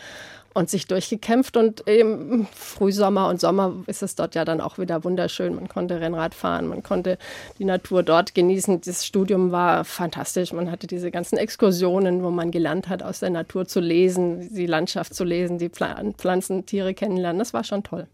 [0.57, 1.59] und sich durchgekämpft.
[1.59, 5.55] Und im Frühsommer und Sommer ist es dort ja dann auch wieder wunderschön.
[5.55, 7.19] Man konnte Rennrad fahren, man konnte
[7.59, 8.81] die Natur dort genießen.
[8.81, 10.55] Das Studium war fantastisch.
[10.55, 14.65] Man hatte diese ganzen Exkursionen, wo man gelernt hat, aus der Natur zu lesen, die
[14.65, 17.39] Landschaft zu lesen, die Pflanzen, Tiere kennenlernen.
[17.39, 18.07] Das war schon toll.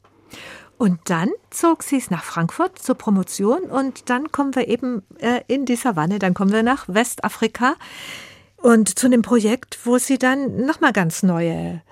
[0.79, 5.43] Und dann zog sie es nach Frankfurt zur Promotion und dann kommen wir eben äh,
[5.47, 7.75] in die Savanne, dann kommen wir nach Westafrika
[8.57, 11.83] und zu einem Projekt, wo sie dann nochmal ganz neue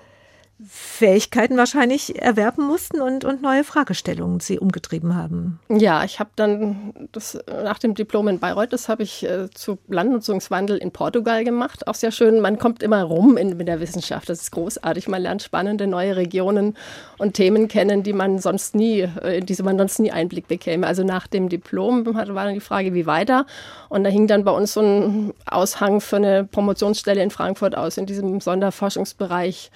[0.67, 5.59] Fähigkeiten wahrscheinlich erwerben mussten und, und neue Fragestellungen sie umgetrieben haben.
[5.69, 9.79] Ja, ich habe dann das nach dem Diplom in Bayreuth, das habe ich äh, zu
[9.87, 11.87] Landnutzungswandel in Portugal gemacht.
[11.87, 14.29] Auch sehr schön, man kommt immer rum in, in der Wissenschaft.
[14.29, 15.07] Das ist großartig.
[15.07, 16.77] Man lernt spannende neue Regionen
[17.17, 20.85] und Themen kennen, die man sonst nie, äh, in diese man sonst nie Einblick bekäme.
[20.85, 23.45] Also nach dem Diplom war dann die Frage, wie weiter.
[23.89, 27.97] Und da hing dann bei uns so ein Aushang für eine Promotionsstelle in Frankfurt aus,
[27.97, 29.71] in diesem Sonderforschungsbereich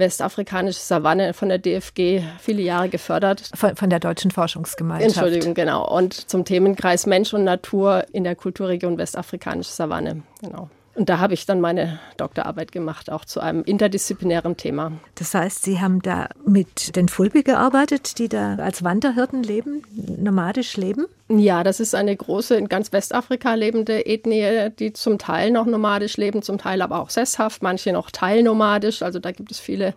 [0.00, 3.50] westafrikanische Savanne von der DFG viele Jahre gefördert.
[3.54, 5.16] Von, von, der Deutschen Forschungsgemeinschaft.
[5.16, 5.88] Entschuldigung, genau.
[5.88, 10.22] Und zum Themenkreis Mensch und Natur in der Kulturregion westafrikanische Savanne.
[10.40, 10.68] Genau.
[10.94, 14.92] Und da habe ich dann meine Doktorarbeit gemacht, auch zu einem interdisziplinären Thema.
[15.14, 19.82] Das heißt, Sie haben da mit den Fulbi gearbeitet, die da als Wanderhirten leben,
[20.18, 21.06] nomadisch leben?
[21.28, 26.16] Ja, das ist eine große, in ganz Westafrika lebende Ethnie, die zum Teil noch nomadisch
[26.16, 29.02] leben, zum Teil aber auch sesshaft, manche noch teilnomadisch.
[29.02, 29.94] Also da gibt es viele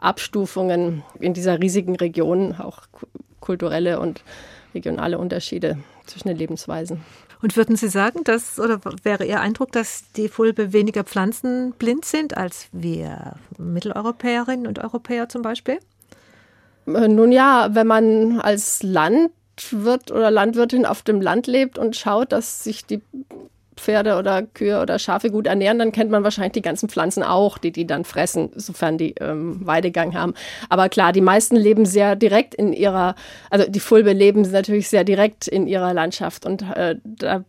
[0.00, 2.82] Abstufungen in dieser riesigen Region, auch
[3.40, 4.22] kulturelle und
[4.74, 7.00] regionale Unterschiede zwischen den Lebensweisen.
[7.42, 12.36] Und würden Sie sagen, dass, oder wäre Ihr Eindruck, dass die Fulbe weniger pflanzenblind sind
[12.36, 15.78] als wir Mitteleuropäerinnen und Europäer zum Beispiel?
[16.86, 22.32] Äh, nun ja, wenn man als Landwirt oder Landwirtin auf dem Land lebt und schaut,
[22.32, 23.02] dass sich die
[23.76, 27.58] Pferde oder Kühe oder Schafe gut ernähren, dann kennt man wahrscheinlich die ganzen Pflanzen auch,
[27.58, 30.34] die die dann fressen, sofern die ähm, Weidegang haben.
[30.68, 33.14] Aber klar, die meisten leben sehr direkt in ihrer,
[33.50, 36.96] also die Fulbe leben natürlich sehr direkt in ihrer Landschaft und äh,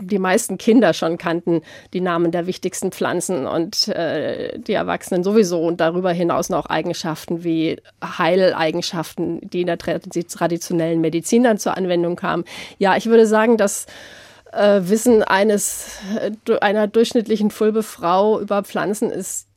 [0.01, 1.61] die meisten Kinder schon kannten
[1.93, 7.43] die Namen der wichtigsten Pflanzen und äh, die Erwachsenen sowieso und darüber hinaus noch Eigenschaften
[7.43, 12.45] wie Heileigenschaften, die in der traditionellen Medizin dann zur Anwendung kamen.
[12.77, 13.85] Ja, ich würde sagen, dass
[14.55, 19.47] äh, Wissen eines, äh, einer durchschnittlichen Fulbe-Frau über Pflanzen ist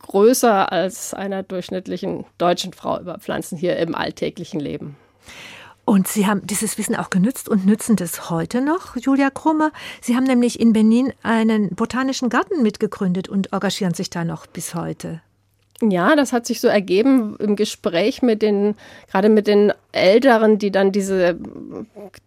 [0.00, 4.96] größer als einer durchschnittlichen deutschen Frau über Pflanzen hier im alltäglichen Leben.
[5.84, 9.72] Und Sie haben dieses Wissen auch genützt und nützen das heute noch, Julia Krummer.
[10.00, 14.74] Sie haben nämlich in Benin einen botanischen Garten mitgegründet und engagieren sich da noch bis
[14.74, 15.20] heute.
[15.82, 18.74] Ja, das hat sich so ergeben im Gespräch mit den,
[19.10, 21.38] gerade mit den Älteren, die dann diese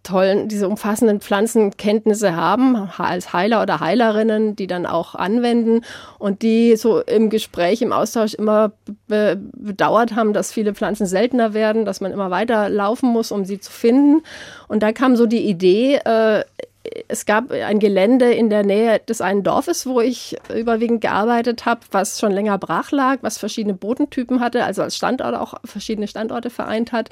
[0.01, 5.81] tollen, diese umfassenden Pflanzenkenntnisse haben, als Heiler oder Heilerinnen, die dann auch anwenden
[6.17, 8.71] und die so im Gespräch, im Austausch immer
[9.07, 13.45] be bedauert haben, dass viele Pflanzen seltener werden, dass man immer weiter laufen muss, um
[13.45, 14.23] sie zu finden.
[14.67, 16.43] Und da kam so die Idee, äh,
[17.07, 21.81] es gab ein Gelände in der Nähe des einen Dorfes, wo ich überwiegend gearbeitet habe,
[21.91, 26.49] was schon länger brach lag, was verschiedene Bodentypen hatte, also als Standort auch verschiedene Standorte
[26.49, 27.09] vereint hat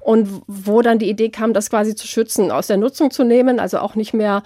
[0.00, 3.60] und wo dann die Idee kam, das quasi zu schützen, aus der Nutzung zu nehmen,
[3.60, 4.42] also auch nicht mehr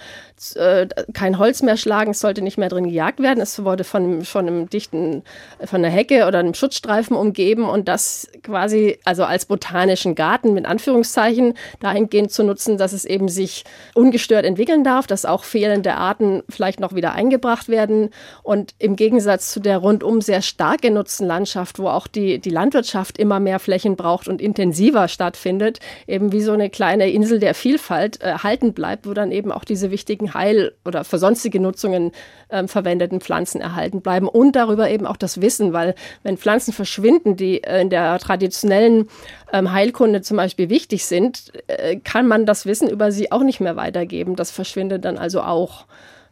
[0.57, 4.25] äh, kein Holz mehr schlagen, es sollte nicht mehr drin gejagt werden, es wurde von,
[4.25, 5.23] von einem dichten,
[5.65, 10.67] von einer Hecke oder einem Schutzstreifen umgeben und das quasi also als botanischen Garten mit
[10.67, 13.65] Anführungszeichen dahingehend zu nutzen, dass es eben sich
[13.95, 18.11] ungestört entwickeln darf, dass auch fehlende Arten vielleicht noch wieder eingebracht werden.
[18.43, 23.19] Und im Gegensatz zu der rundum sehr stark genutzten Landschaft, wo auch die, die Landwirtschaft
[23.19, 27.55] immer mehr Flächen braucht und intensiver stattfindet, findet, eben wie so eine kleine Insel der
[27.55, 32.13] Vielfalt äh, halten bleibt, wo dann eben auch diese wichtigen Heil- oder für sonstige Nutzungen
[32.49, 37.37] äh, verwendeten Pflanzen erhalten bleiben und darüber eben auch das Wissen, weil wenn Pflanzen verschwinden,
[37.37, 39.09] die äh, in der traditionellen
[39.53, 43.61] ähm, Heilkunde zum Beispiel wichtig sind, äh, kann man das Wissen über sie auch nicht
[43.61, 44.37] mehr weitergeben.
[44.37, 45.85] Das verschwindet dann also auch.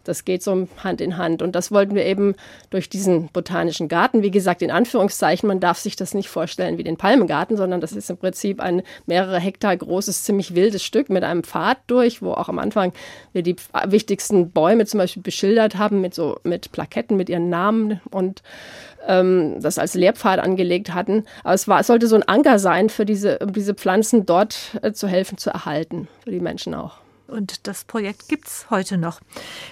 [0.04, 1.42] Das geht so Hand in Hand.
[1.42, 2.34] Und das wollten wir eben
[2.70, 6.84] durch diesen botanischen Garten, wie gesagt, in Anführungszeichen, man darf sich das nicht vorstellen wie
[6.84, 11.24] den Palmengarten, sondern das ist im Prinzip ein mehrere Hektar großes, ziemlich wildes Stück mit
[11.24, 12.92] einem Pfad durch, wo auch am Anfang
[13.32, 18.00] wir die wichtigsten Bäume zum Beispiel beschildert haben mit so mit Plaketten mit ihren Namen
[18.10, 18.42] und
[19.06, 21.24] ähm, das als Lehrpfad angelegt hatten.
[21.44, 24.78] Aber es, war, es sollte so ein Anker sein für diese, um diese Pflanzen dort
[24.82, 27.01] äh, zu helfen, zu erhalten, für die Menschen auch.
[27.32, 29.20] Und das Projekt gibt es heute noch.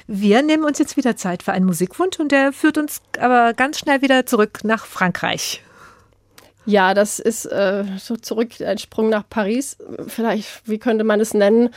[0.07, 3.79] Wir nehmen uns jetzt wieder Zeit für einen Musikwunsch und der führt uns aber ganz
[3.79, 5.63] schnell wieder zurück nach Frankreich.
[6.65, 9.77] Ja, das ist äh, so zurück ein Sprung nach Paris.
[10.07, 11.69] Vielleicht, wie könnte man es nennen?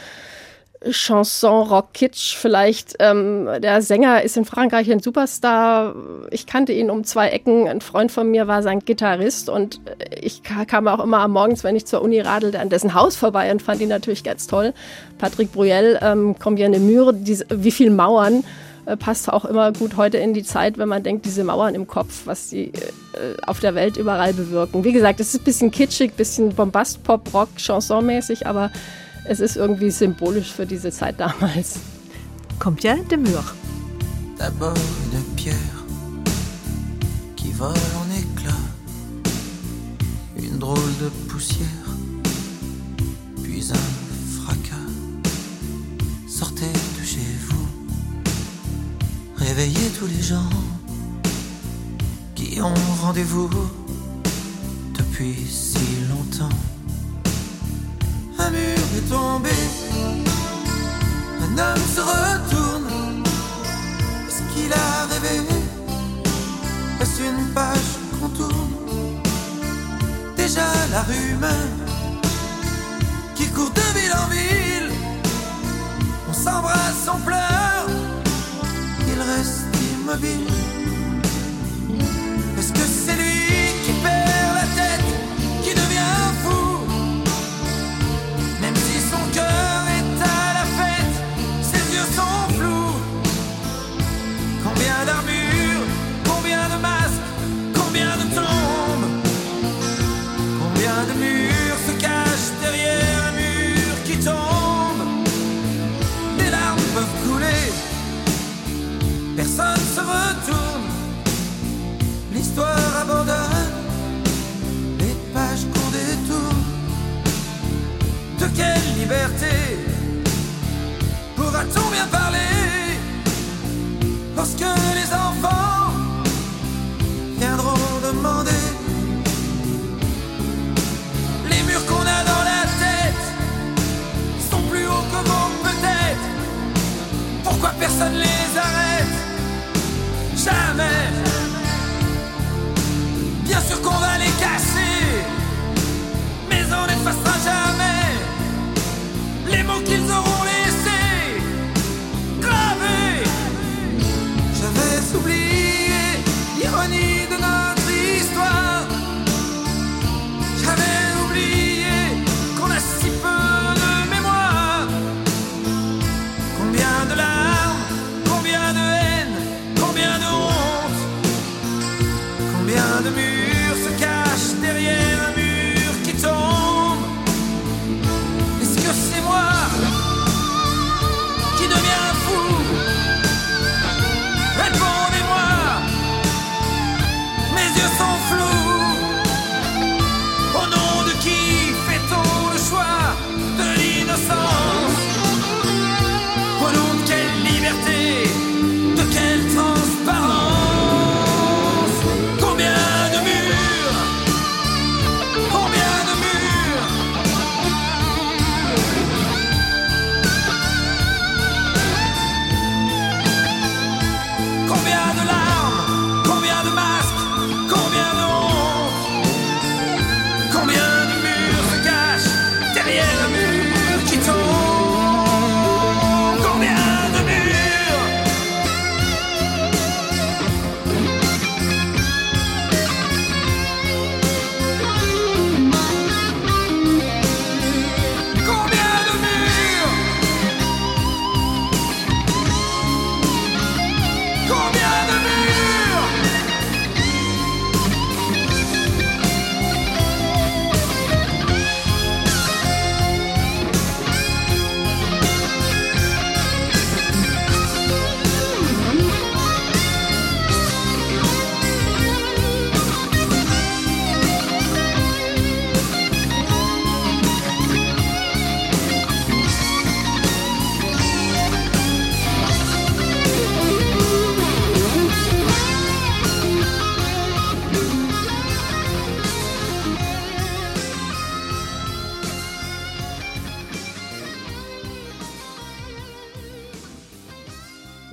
[0.92, 2.96] Chanson, Rock, Kitsch vielleicht.
[3.00, 5.96] Ähm, der Sänger ist in Frankreich ein Superstar.
[6.32, 7.68] Ich kannte ihn um zwei Ecken.
[7.68, 9.80] Ein Freund von mir war sein Gitarrist und
[10.20, 13.52] ich kam auch immer am Morgens, wenn ich zur Uni radelte, an dessen Haus vorbei
[13.52, 14.74] und fand ihn natürlich ganz toll.
[15.18, 18.44] Patrick Bruyel, ähm, Combien de Mure, diese, wie viele Mauern.
[18.86, 21.88] Äh, passt auch immer gut heute in die Zeit, wenn man denkt, diese Mauern im
[21.88, 22.66] Kopf, was sie
[23.14, 24.84] äh, auf der Welt überall bewirken.
[24.84, 28.72] Wie gesagt, es ist ein bisschen kitschig, ein bisschen Bombast, Pop, Rock, Chansonmäßig, aber
[29.26, 31.80] es ist irgendwie symbolisch für diese Zeit damals.
[32.60, 33.44] Kommt ja de Mur.
[34.38, 34.78] D'abord
[35.12, 35.56] une pierre
[37.36, 38.68] qui vole en éclats,
[40.38, 41.68] une drôle de poussière,
[43.44, 44.92] puis un fracas.
[46.28, 47.68] Sortez de chez vous,
[49.38, 50.50] réveillez tous les gens
[52.36, 53.50] qui ont rendez-vous
[54.98, 55.78] depuis si
[56.10, 56.73] longtemps.
[58.40, 59.50] Un mur est tombé,
[61.42, 63.24] un homme se retourne.
[64.28, 65.42] Est-ce qu'il a rêvé?
[67.02, 68.74] Est-ce une page qu'on tourne?
[70.36, 71.70] Déjà la rumeur
[73.36, 74.92] qui court de ville en ville.
[76.30, 77.88] On s'embrasse, on pleure,
[79.08, 80.73] il reste immobile.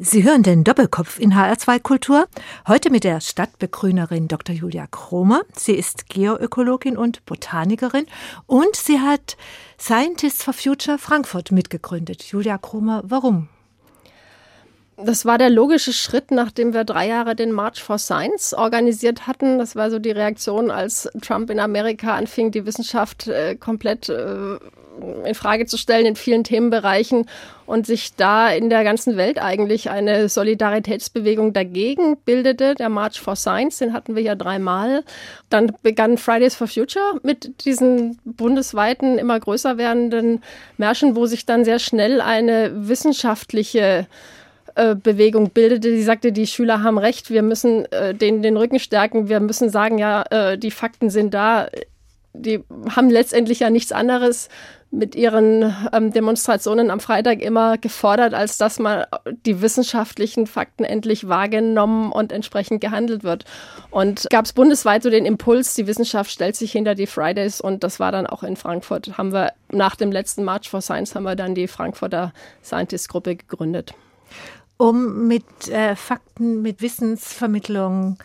[0.03, 2.27] Sie hören den Doppelkopf in HR2 Kultur.
[2.67, 4.55] Heute mit der Stadtbegrünerin Dr.
[4.55, 5.43] Julia Kromer.
[5.55, 8.07] Sie ist Geoökologin und Botanikerin
[8.47, 9.37] und sie hat
[9.79, 12.23] Scientists for Future Frankfurt mitgegründet.
[12.23, 13.51] Julia Kromer, warum?
[14.97, 19.59] Das war der logische Schritt, nachdem wir drei Jahre den March for Science organisiert hatten.
[19.59, 24.57] Das war so die Reaktion, als Trump in Amerika anfing, die Wissenschaft äh, komplett äh,
[25.25, 27.27] in Frage zu stellen in vielen Themenbereichen
[27.67, 32.75] und sich da in der ganzen Welt eigentlich eine Solidaritätsbewegung dagegen bildete.
[32.75, 35.05] Der March for Science, den hatten wir ja dreimal.
[35.51, 40.43] Dann begann Fridays for Future mit diesen bundesweiten, immer größer werdenden
[40.79, 44.07] Märschen, wo sich dann sehr schnell eine wissenschaftliche
[44.75, 48.79] äh, Bewegung bildete, die sagte, die Schüler haben recht, wir müssen äh, den, den Rücken
[48.79, 51.69] stärken, wir müssen sagen, ja, äh, die Fakten sind da.
[52.33, 52.63] Die
[52.95, 54.49] haben letztendlich ja nichts anderes
[54.91, 59.07] mit ihren ähm, Demonstrationen am Freitag immer gefordert, als dass mal
[59.47, 63.45] die wissenschaftlichen Fakten endlich wahrgenommen und entsprechend gehandelt wird.
[63.91, 67.85] Und gab es bundesweit so den Impuls, die Wissenschaft stellt sich hinter die Fridays und
[67.85, 69.17] das war dann auch in Frankfurt.
[69.17, 72.33] Haben wir nach dem letzten March for Science haben wir dann die Frankfurter
[72.63, 73.95] Scientist-Gruppe gegründet
[74.81, 78.17] um mit äh, Fakten, mit Wissensvermittlung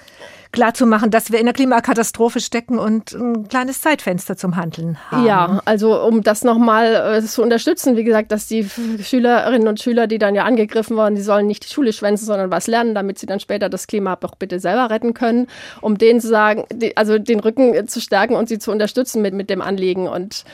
[0.53, 5.26] klarzumachen, dass wir in der Klimakatastrophe stecken und ein kleines Zeitfenster zum Handeln haben.
[5.26, 8.66] Ja, also um das nochmal äh, zu unterstützen, wie gesagt, dass die
[9.01, 12.51] Schülerinnen und Schüler, die dann ja angegriffen wurden, die sollen nicht die Schule schwänzen, sondern
[12.51, 15.47] was lernen, damit sie dann später das Klima doch bitte selber retten können,
[15.82, 19.34] um denen zu sagen, die, also den Rücken zu stärken und sie zu unterstützen mit,
[19.34, 20.45] mit dem Anliegen und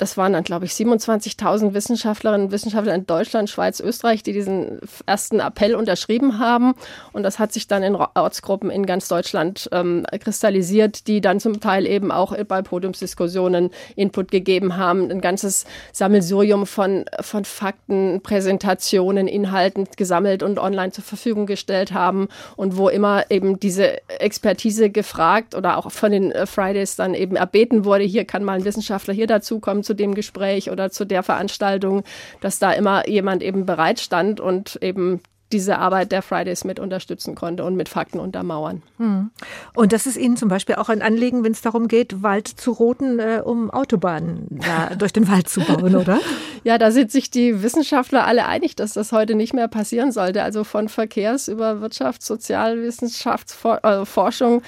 [0.00, 4.80] das waren dann, glaube ich, 27.000 Wissenschaftlerinnen und Wissenschaftler in Deutschland, Schweiz, Österreich, die diesen
[5.04, 6.74] ersten Appell unterschrieben haben.
[7.12, 11.60] Und das hat sich dann in Ortsgruppen in ganz Deutschland ähm, kristallisiert, die dann zum
[11.60, 15.10] Teil eben auch bei Podiumsdiskussionen Input gegeben haben.
[15.10, 22.28] Ein ganzes Sammelsurium von, von Fakten, Präsentationen, Inhalten gesammelt und online zur Verfügung gestellt haben.
[22.56, 27.36] Und wo immer eben diese Expertise gefragt oder auch von den äh, Fridays dann eben
[27.36, 31.24] erbeten wurde, hier kann mal ein Wissenschaftler hier dazukommen zu dem Gespräch oder zu der
[31.24, 32.04] Veranstaltung,
[32.40, 35.20] dass da immer jemand eben bereit stand und eben
[35.50, 38.82] diese Arbeit der Fridays mit unterstützen konnte und mit Fakten untermauern.
[38.98, 39.30] Hm.
[39.74, 42.70] Und das ist Ihnen zum Beispiel auch ein Anliegen, wenn es darum geht, Wald zu
[42.70, 46.20] roten, äh, um Autobahnen da durch den Wald zu bauen, oder?
[46.62, 50.44] ja, da sind sich die Wissenschaftler alle einig, dass das heute nicht mehr passieren sollte.
[50.44, 54.62] Also von Verkehrs über Wirtschafts-, Sozialwissenschaftsforschung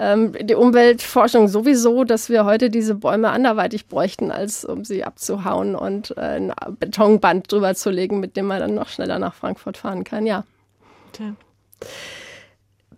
[0.00, 5.74] ähm, die Umweltforschung sowieso, dass wir heute diese Bäume anderweitig bräuchten, als um sie abzuhauen
[5.74, 9.76] und äh, ein Betonband drüber zu legen, mit dem man dann noch schneller nach Frankfurt
[9.76, 10.24] fahren kann.
[10.24, 10.44] Ja.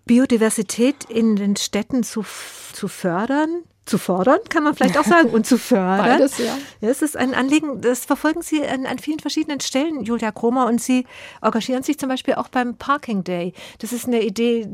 [0.04, 2.24] Biodiversität in den Städten zu,
[2.72, 6.18] zu fördern, zu fordern, kann man vielleicht auch sagen, und zu fördern.
[6.18, 6.56] Beides, ja.
[6.80, 10.80] Das ist ein Anliegen, das verfolgen Sie an, an, vielen verschiedenen Stellen, Julia Kromer, und
[10.80, 11.04] Sie
[11.40, 13.54] engagieren sich zum Beispiel auch beim Parking Day.
[13.80, 14.68] Das ist eine Idee,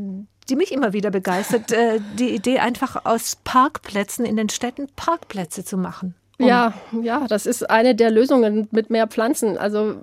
[0.48, 5.64] die mich immer wieder begeistert, äh, die Idee einfach aus Parkplätzen in den Städten Parkplätze
[5.64, 6.14] zu machen.
[6.38, 6.72] Um ja,
[7.02, 9.58] ja, das ist eine der Lösungen mit mehr Pflanzen.
[9.58, 9.96] Also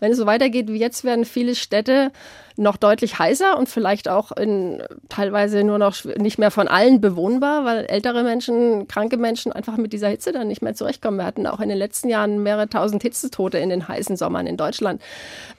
[0.00, 2.12] wenn es so weitergeht wie jetzt, werden viele Städte
[2.58, 7.64] noch deutlich heißer und vielleicht auch in, teilweise nur noch nicht mehr von allen bewohnbar,
[7.64, 11.18] weil ältere Menschen, kranke Menschen einfach mit dieser Hitze dann nicht mehr zurechtkommen.
[11.18, 14.56] Wir hatten auch in den letzten Jahren mehrere tausend Hitzetote in den heißen Sommern in
[14.56, 15.00] Deutschland.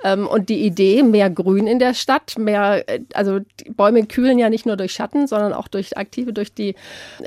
[0.04, 4.50] Ähm, und die Idee, mehr Grün in der Stadt, mehr, also die Bäume kühlen ja
[4.50, 6.76] nicht nur durch Schatten, sondern auch durch aktive, durch die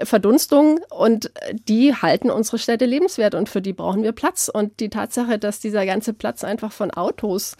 [0.03, 1.31] Verdunstung und
[1.67, 4.51] die halten unsere Städte lebenswert und für die brauchen wir Platz.
[4.53, 7.57] Und die Tatsache, dass dieser ganze Platz einfach von Autos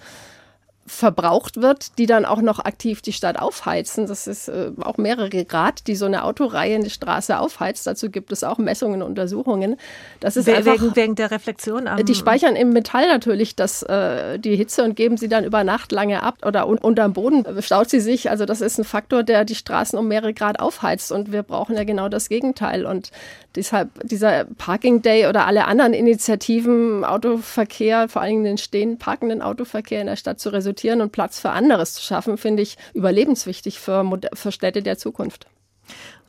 [0.85, 4.07] verbraucht wird, die dann auch noch aktiv die Stadt aufheizen.
[4.07, 7.87] Das ist äh, auch mehrere Grad, die so eine Autoreihe in die Straße aufheizt.
[7.87, 9.77] Dazu gibt es auch Messungen und Untersuchungen.
[10.19, 13.85] Das ist We einfach, wegen, wegen der Reflexion am Die speichern im Metall natürlich das,
[13.85, 17.45] äh, die Hitze und geben sie dann über Nacht lange ab oder un unterm Boden
[17.63, 18.29] staut sie sich.
[18.29, 21.77] Also das ist ein Faktor, der die Straßen um mehrere Grad aufheizt und wir brauchen
[21.77, 22.87] ja genau das Gegenteil.
[22.87, 23.13] Und
[23.55, 30.01] deshalb dieser Parking Day oder alle anderen Initiativen, Autoverkehr, vor allem den stehenden, parkenden Autoverkehr
[30.01, 34.09] in der Stadt zu resultieren, und Platz für anderes zu schaffen, finde ich überlebenswichtig für,
[34.33, 35.47] für Städte der Zukunft.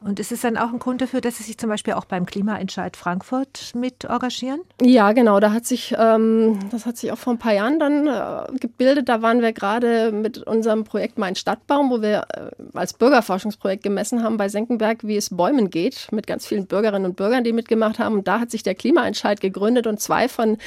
[0.06, 2.26] Und ist es dann auch ein Grund dafür, dass Sie sich zum Beispiel auch beim
[2.26, 4.62] Klimaentscheid Frankfurt mit engagieren?
[4.82, 5.40] Ja, genau.
[5.40, 9.08] Da hat sich, ähm, das hat sich auch vor ein paar Jahren dann äh, gebildet.
[9.08, 14.24] Da waren wir gerade mit unserem Projekt Mein Stadtbaum, wo wir äh, als Bürgerforschungsprojekt gemessen
[14.24, 18.00] haben bei Senckenberg, wie es Bäumen geht, mit ganz vielen Bürgerinnen und Bürgern, die mitgemacht
[18.00, 18.16] haben.
[18.16, 20.58] Und da hat sich der Klimaentscheid gegründet und zwei von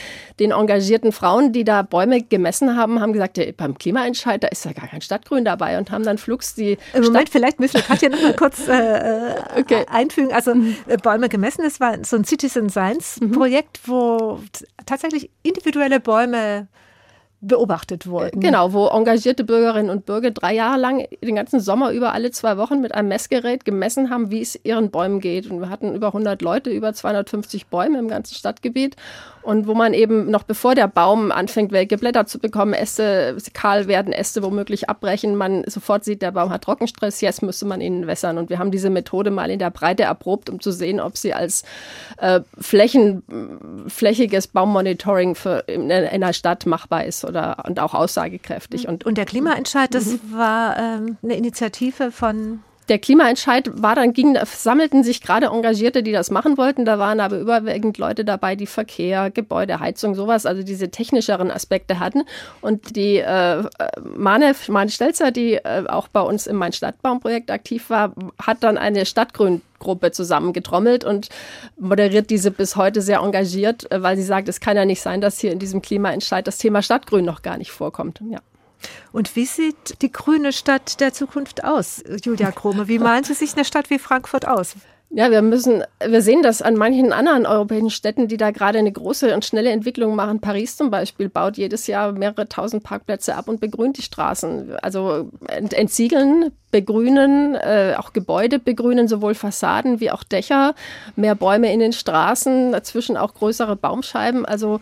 [0.41, 4.65] den engagierten Frauen, die da Bäume gemessen haben, haben gesagt, ja, beim Klimaentscheid, da ist
[4.65, 6.79] ja gar kein Stadtgrün dabei und haben dann flugs die.
[6.95, 8.67] Im Moment, vielleicht müssen wir Katja noch mal kurz.
[8.67, 9.87] Äh, äh, okay.
[9.91, 10.33] einfügen.
[10.33, 10.77] Also mhm.
[10.87, 13.33] Äh, Bäume gemessen, das war so ein Citizen Science mhm.
[13.33, 14.41] Projekt, wo
[14.85, 16.69] tatsächlich individuelle Bäume
[17.41, 18.41] beobachtet wurden.
[18.41, 22.57] Genau, wo engagierte Bürgerinnen und Bürger drei Jahre lang den ganzen Sommer über alle zwei
[22.57, 25.51] Wochen mit einem Messgerät gemessen haben, wie es ihren Bäumen geht.
[25.51, 28.97] Und wir hatten über 100 Leute, über 250 Bäume im ganzen Stadtgebiet.
[29.47, 33.87] Und wo man eben noch bevor der Baum anfängt, welke Blätter zu bekommen, Äste kahl
[33.87, 38.09] werden, Äste womöglich abbrechen, man sofort sieht, der Baum hat Trockenstress, jetzt müsste man ihn
[38.09, 38.39] wässern.
[38.39, 41.33] Und wir haben diese Methode mal in der Breite erprobt, um zu sehen, ob sie
[41.33, 41.63] als
[42.19, 43.23] äh, Flächen,
[43.87, 48.89] flächiges Baummonitoring für in, in einer Stadt machbar ist oder und auch aussagekräftig.
[48.89, 50.21] Und, und der Klimaentscheid, das mhm.
[50.33, 56.13] war ähm, eine Initiative von der Klimaentscheid war dann, ging, sammelten sich gerade Engagierte, die
[56.13, 56.85] das machen wollten.
[56.85, 61.99] Da waren aber überwiegend Leute dabei, die Verkehr, Gebäude, Heizung, sowas, also diese technischeren Aspekte
[61.99, 62.23] hatten.
[62.61, 63.65] Und die äh,
[64.17, 68.79] Mane, Mane Stelzer, die äh, auch bei uns im Mein Stadtbaum-Projekt aktiv war, hat dann
[68.79, 71.29] eine Stadtgrüngruppe zusammengetrommelt und
[71.77, 75.21] moderiert diese bis heute sehr engagiert, äh, weil sie sagt, es kann ja nicht sein,
[75.21, 78.21] dass hier in diesem Klimaentscheid das Thema Stadtgrün noch gar nicht vorkommt.
[78.31, 78.39] Ja.
[79.13, 82.89] Und wie sieht die grüne Stadt der Zukunft aus, Julia Krome?
[82.89, 84.77] Wie malen Sie sich eine Stadt wie Frankfurt aus?
[85.11, 88.91] Ja, wir müssen, wir sehen das an manchen anderen europäischen Städten, die da gerade eine
[88.91, 90.41] große und schnelle Entwicklung machen.
[90.41, 94.77] Paris zum Beispiel baut jedes Jahr mehrere tausend Parkplätze ab und begrünt die Straßen.
[94.83, 100.75] Also entsiegeln, begrünen, äh, auch Gebäude begrünen, sowohl Fassaden wie auch Dächer,
[101.15, 104.45] mehr Bäume in den Straßen, dazwischen auch größere Baumscheiben.
[104.45, 104.81] Also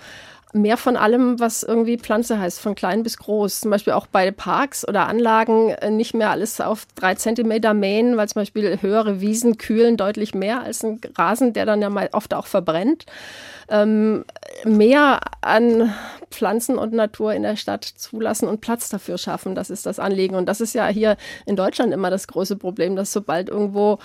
[0.54, 3.60] mehr von allem, was irgendwie Pflanze heißt, von klein bis groß.
[3.60, 8.16] Zum Beispiel auch bei Parks oder Anlagen äh, nicht mehr alles auf drei Zentimeter mähen,
[8.16, 12.08] weil zum Beispiel höhere Wiesen kühlen deutlich mehr als ein Rasen, der dann ja mal
[12.12, 13.04] oft auch verbrennt
[13.68, 14.24] ähm,
[14.64, 15.92] mehr an
[16.30, 19.54] Pflanzen und Natur in der Stadt zulassen und Platz dafür schaffen.
[19.54, 20.34] Das ist das Anliegen.
[20.34, 23.98] Und das ist ja hier in Deutschland immer das große Problem, dass sobald irgendwo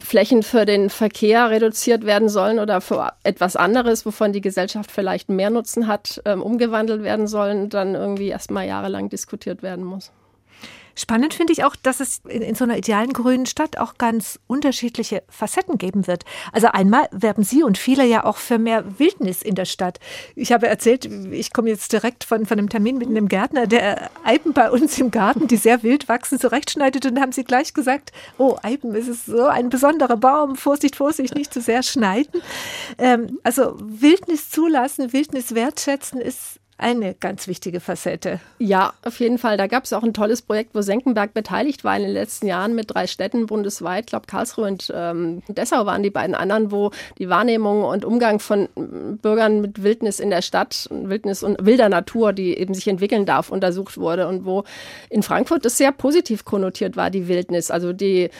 [0.00, 5.28] Flächen für den Verkehr reduziert werden sollen oder für etwas anderes, wovon die Gesellschaft vielleicht
[5.28, 10.12] mehr Nutzen hat, ähm, umgewandelt werden sollen, dann irgendwie erst mal jahrelang diskutiert werden muss.
[10.94, 14.38] Spannend finde ich auch, dass es in, in, so einer idealen grünen Stadt auch ganz
[14.46, 16.24] unterschiedliche Facetten geben wird.
[16.52, 19.98] Also einmal werben Sie und viele ja auch für mehr Wildnis in der Stadt.
[20.36, 24.10] Ich habe erzählt, ich komme jetzt direkt von, von einem Termin mit einem Gärtner, der
[24.24, 28.12] Eiben bei uns im Garten, die sehr wild wachsen, zurechtschneidet und haben Sie gleich gesagt,
[28.38, 32.42] oh, Eiben, ist es so ein besonderer Baum, Vorsicht, Vorsicht, nicht zu sehr schneiden.
[32.98, 38.40] Ähm, also Wildnis zulassen, Wildnis wertschätzen ist eine ganz wichtige Facette.
[38.58, 39.56] Ja, auf jeden Fall.
[39.56, 42.74] Da gab es auch ein tolles Projekt, wo Senckenberg beteiligt war in den letzten Jahren
[42.74, 44.04] mit drei Städten bundesweit.
[44.04, 48.40] Ich glaube, Karlsruhe und ähm, Dessau waren die beiden anderen, wo die Wahrnehmung und Umgang
[48.40, 48.68] von
[49.22, 53.50] Bürgern mit Wildnis in der Stadt, Wildnis und wilder Natur, die eben sich entwickeln darf,
[53.50, 54.26] untersucht wurde.
[54.26, 54.64] Und wo
[55.10, 57.70] in Frankfurt das sehr positiv konnotiert war, die Wildnis.
[57.70, 58.30] Also die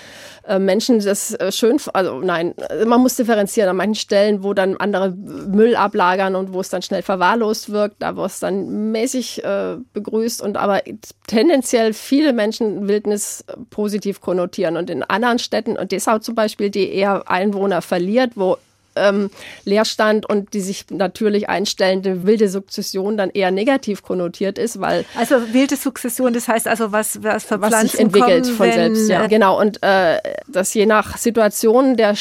[0.46, 2.54] äh, Menschen das äh, schön, also nein,
[2.86, 6.82] man muss differenzieren an manchen Stellen, wo dann andere Müll ablagern und wo es dann
[6.82, 10.82] schnell verwahrlost wirkt, da dann mäßig äh, begrüßt und aber
[11.26, 14.76] tendenziell viele Menschen Wildnis positiv konnotieren.
[14.76, 18.58] Und in anderen Städten, und Dessau zum Beispiel, die eher Einwohner verliert, wo
[18.96, 19.30] ähm,
[19.64, 25.52] Leerstand und die sich natürlich einstellende wilde Sukzession dann eher negativ konnotiert ist, weil also
[25.52, 29.60] wilde Sukzession, das heißt also was was was sich entwickelt kommen, von selbst, ja genau
[29.60, 32.14] und äh, das je nach Situation der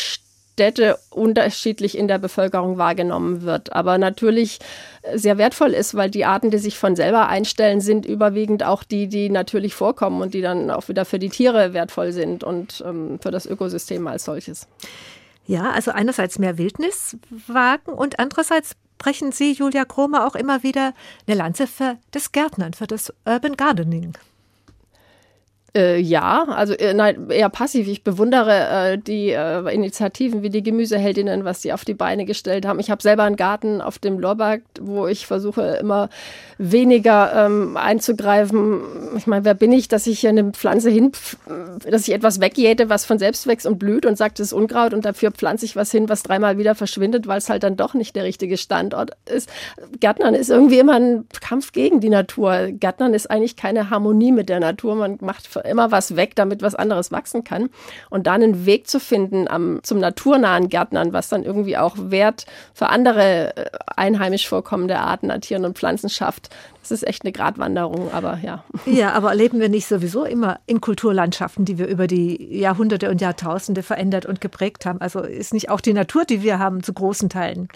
[0.53, 3.73] Städte unterschiedlich in der Bevölkerung wahrgenommen wird.
[3.73, 4.59] Aber natürlich
[5.13, 9.07] sehr wertvoll ist, weil die Arten, die sich von selber einstellen, sind überwiegend auch die,
[9.07, 13.19] die natürlich vorkommen und die dann auch wieder für die Tiere wertvoll sind und ähm,
[13.19, 14.67] für das Ökosystem als solches.
[15.45, 20.93] Ja, also einerseits mehr Wildnis wagen und andererseits brechen Sie, Julia Kromer, auch immer wieder
[21.27, 24.13] eine Lanze für das Gärtnern, für das Urban Gardening.
[25.75, 27.87] Äh, ja, also äh, nein, eher passiv.
[27.87, 32.67] Ich bewundere äh, die äh, Initiativen wie die Gemüseheldinnen, was sie auf die Beine gestellt
[32.67, 32.79] haben.
[32.79, 36.09] Ich habe selber einen Garten auf dem Lorberg, wo ich versuche immer
[36.59, 38.81] weniger ähm, einzugreifen.
[39.17, 41.11] Ich meine, wer bin ich, dass ich hier eine Pflanze hin,
[41.89, 44.93] dass ich etwas wegjäte, was von selbst wächst und blüht und sagt, es ist Unkraut
[44.93, 47.95] und dafür pflanze ich was hin, was dreimal wieder verschwindet, weil es halt dann doch
[47.95, 49.49] nicht der richtige Standort ist.
[49.99, 52.67] Gärtnern ist irgendwie immer ein Kampf gegen die Natur.
[52.71, 54.93] Gärtnern ist eigentlich keine Harmonie mit der Natur.
[54.93, 57.69] Man macht immer was weg, damit was anderes wachsen kann.
[58.09, 62.45] Und dann einen Weg zu finden am, zum naturnahen Gärtnern, was dann irgendwie auch Wert
[62.73, 66.49] für andere äh, einheimisch vorkommende Arten an Tieren und Pflanzen schafft.
[66.81, 68.63] Das ist echt eine Gratwanderung, aber ja.
[68.85, 73.21] Ja, aber erleben wir nicht sowieso immer in Kulturlandschaften, die wir über die Jahrhunderte und
[73.21, 75.01] Jahrtausende verändert und geprägt haben?
[75.01, 77.69] Also ist nicht auch die Natur, die wir haben, zu großen Teilen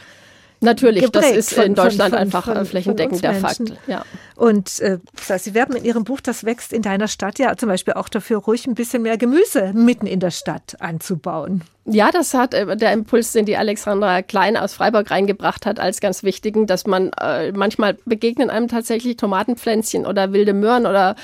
[0.60, 3.34] Natürlich, das ist von- in Deutschland von- einfach von- äh, von flächendeckend uns der.
[3.36, 3.62] Fakt.
[3.88, 4.04] Ja.
[4.36, 4.98] Und äh,
[5.38, 8.38] Sie werben in Ihrem Buch Das wächst in deiner Stadt ja zum Beispiel auch dafür,
[8.40, 11.62] ruhig ein bisschen mehr Gemüse mitten in der Stadt anzubauen.
[11.86, 16.02] Ja, das hat äh, der Impuls, den die Alexandra Klein aus Freiburg reingebracht hat, als
[16.02, 21.16] ganz wichtigen, dass man äh, manchmal begegnen einem tatsächlich Tomatenpflänzchen oder wilde Möhren oder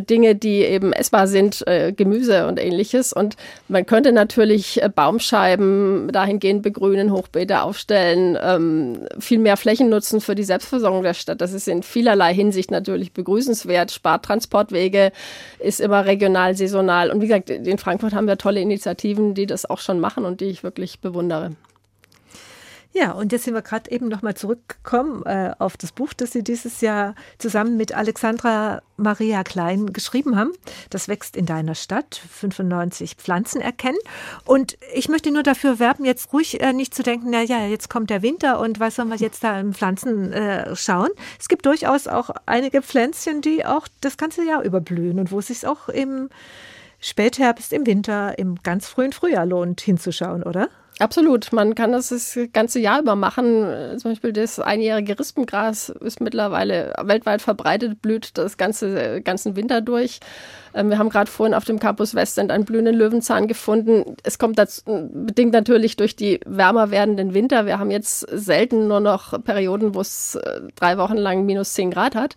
[0.00, 3.12] Dinge, die eben essbar sind, äh, Gemüse und ähnliches.
[3.12, 3.36] Und
[3.68, 10.34] man könnte natürlich äh, Baumscheiben dahingehend begrünen, Hochbeete aufstellen, ähm, viel mehr Flächen nutzen für
[10.34, 11.40] die Selbstversorgung der Stadt.
[11.40, 13.90] Das ist in vielerlei Hinsicht natürlich begrüßenswert.
[13.90, 15.12] Spart Transportwege,
[15.58, 17.10] ist immer regional, saisonal.
[17.10, 20.40] Und wie gesagt, in Frankfurt haben wir tolle Initiativen, die das auch schon machen und
[20.40, 21.52] die ich wirklich bewundere.
[22.96, 26.44] Ja, und jetzt sind wir gerade eben nochmal zurückgekommen äh, auf das Buch, das Sie
[26.44, 30.52] dieses Jahr zusammen mit Alexandra Maria Klein geschrieben haben.
[30.90, 33.98] Das wächst in deiner Stadt, 95 Pflanzen erkennen.
[34.44, 37.90] Und ich möchte nur dafür werben, jetzt ruhig äh, nicht zu denken, na ja, jetzt
[37.90, 41.10] kommt der Winter und was sollen wir jetzt da in Pflanzen äh, schauen.
[41.40, 45.48] Es gibt durchaus auch einige Pflänzchen, die auch das ganze Jahr überblühen und wo es
[45.48, 46.28] sich auch im
[47.00, 50.68] Spätherbst, im Winter, im ganz frühen Frühjahr lohnt hinzuschauen, oder?
[51.00, 51.52] Absolut.
[51.52, 53.64] Man kann das das ganze Jahr über machen.
[53.64, 59.80] Äh, Zum Beispiel das einjährige Rispengras ist mittlerweile weltweit verbreitet, blüht das ganze, ganzen Winter
[59.80, 60.20] durch.
[60.72, 64.14] Ähm, Wir haben gerade vorhin auf dem Campus Westend einen blühenden Löwenzahn gefunden.
[64.22, 67.66] Es kommt dazu, bedingt natürlich durch die wärmer werdenden Winter.
[67.66, 71.90] Wir haben jetzt selten nur noch Perioden, wo es äh, drei Wochen lang minus 10
[71.90, 72.36] Grad hat.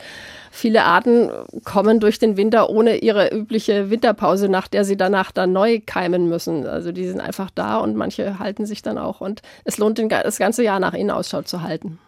[0.49, 1.29] Viele Arten
[1.63, 6.27] kommen durch den Winter ohne ihre übliche Winterpause, nach der sie danach dann neu keimen
[6.27, 6.65] müssen.
[6.65, 9.21] Also die sind einfach da und manche halten sich dann auch.
[9.21, 11.99] Und es lohnt, das ganze Jahr nach ihnen Ausschau zu halten.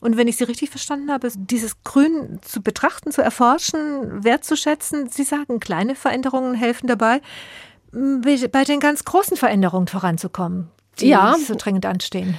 [0.00, 5.24] Und wenn ich Sie richtig verstanden habe, dieses Grün zu betrachten, zu erforschen, wertzuschätzen, Sie
[5.24, 7.20] sagen, kleine Veränderungen helfen dabei,
[7.92, 10.70] bei den ganz großen Veränderungen voranzukommen,
[11.00, 11.34] die Ja.
[11.46, 12.38] so dringend anstehen.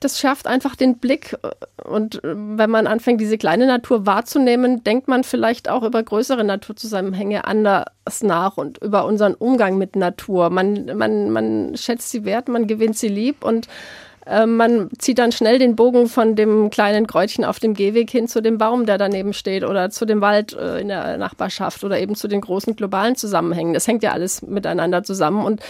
[0.00, 1.38] das schärft einfach den Blick.
[1.82, 6.44] Und äh, wenn man anfängt, diese kleine Natur wahrzunehmen, denkt man vielleicht auch über größere
[6.44, 7.86] Naturzusammenhänge anders
[8.22, 10.50] nach und über unseren Umgang mit Natur.
[10.50, 13.68] Man, man, man schätzt sie wert, man gewinnt sie lieb und
[14.26, 18.28] äh, man zieht dann schnell den Bogen von dem kleinen Kräutchen auf dem Gehweg hin
[18.28, 21.98] zu dem Baum, der daneben steht oder zu dem Wald äh, in der Nachbarschaft oder
[21.98, 23.74] eben zu den großen globalen Zusammenhängen.
[23.74, 25.60] Das hängt ja alles miteinander zusammen und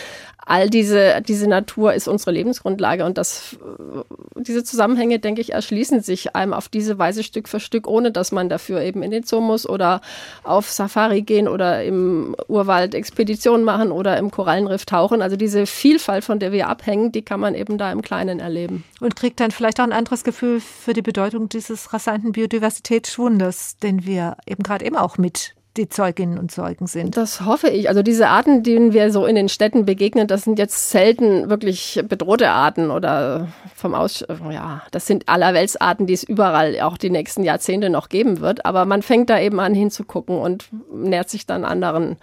[0.46, 4.02] all diese, diese Natur ist unsere Lebensgrundlage und das, äh,
[4.36, 8.32] diese Zusammenhänge, denke ich, erschließen sich einem auf diese Weise Stück für Stück, ohne dass
[8.32, 10.00] man dafür eben in den Zoo muss oder
[10.42, 15.22] auf Safari gehen oder im Urwald Expeditionen machen oder im Korallenriff tauchen.
[15.22, 18.84] Also diese Vielfalt, von der wir abhängen, die kann man eben da im Kleinen erleben.
[19.00, 24.06] Und kriegt dann vielleicht auch ein anderes Gefühl für die Bedeutung dieses rasanten Biodiversitätsschwundes, den
[24.06, 27.16] wir eben gerade eben auch mit die Zeuginnen und Zeugen sind.
[27.16, 27.88] Das hoffe ich.
[27.88, 32.00] Also diese Arten, denen wir so in den Städten begegnen, das sind jetzt selten wirklich
[32.08, 37.42] bedrohte Arten oder vom Aus, ja, das sind allerweltsarten, die es überall auch die nächsten
[37.42, 38.64] Jahrzehnte noch geben wird.
[38.64, 42.18] Aber man fängt da eben an hinzugucken und nähert sich dann anderen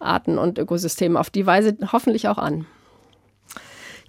[0.00, 2.66] Arten und Ökosystemen auf die Weise hoffentlich auch an.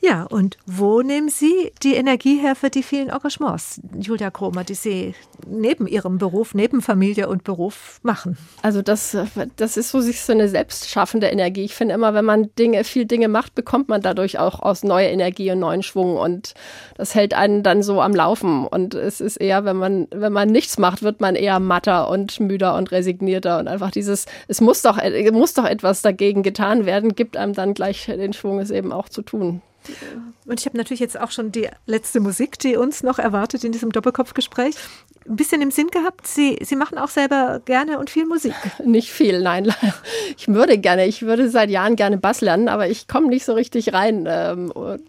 [0.01, 4.73] Ja, und wo nehmen Sie die Energie her für die vielen Engagements, Julia Kromer, die
[4.73, 5.13] Sie
[5.45, 8.37] neben Ihrem Beruf, neben Familie und Beruf machen?
[8.61, 9.17] Also das,
[9.57, 11.65] das ist so sich so eine selbstschaffende Energie.
[11.65, 15.07] Ich finde immer, wenn man Dinge, viel Dinge macht, bekommt man dadurch auch aus neue
[15.07, 16.53] Energie und neuen Schwung und
[16.95, 18.65] das hält einen dann so am Laufen.
[18.67, 22.39] Und es ist eher, wenn man, wenn man nichts macht, wird man eher matter und
[22.39, 24.97] müder und resignierter und einfach dieses, es muss doch,
[25.33, 29.09] muss doch etwas dagegen getan werden, gibt einem dann gleich den Schwung, es eben auch
[29.09, 29.61] zu tun.
[30.45, 33.71] Und ich habe natürlich jetzt auch schon die letzte Musik, die uns noch erwartet in
[33.71, 34.75] diesem Doppelkopfgespräch,
[35.27, 36.25] ein bisschen im Sinn gehabt.
[36.27, 38.53] Sie, Sie machen auch selber gerne und viel Musik.
[38.83, 39.73] Nicht viel, nein.
[40.37, 43.53] Ich würde gerne, ich würde seit Jahren gerne Bass lernen, aber ich komme nicht so
[43.53, 44.25] richtig rein.
[44.27, 45.01] Ähm, Und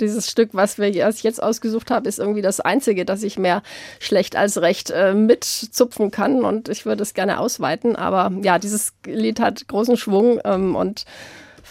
[0.00, 3.62] dieses Stück, was wir was jetzt ausgesucht habe, ist irgendwie das einzige, das ich mehr
[4.00, 7.94] schlecht als recht äh, mitzupfen kann und ich würde es gerne ausweiten.
[7.94, 11.04] Aber ja, dieses Lied hat großen Schwung ähm, und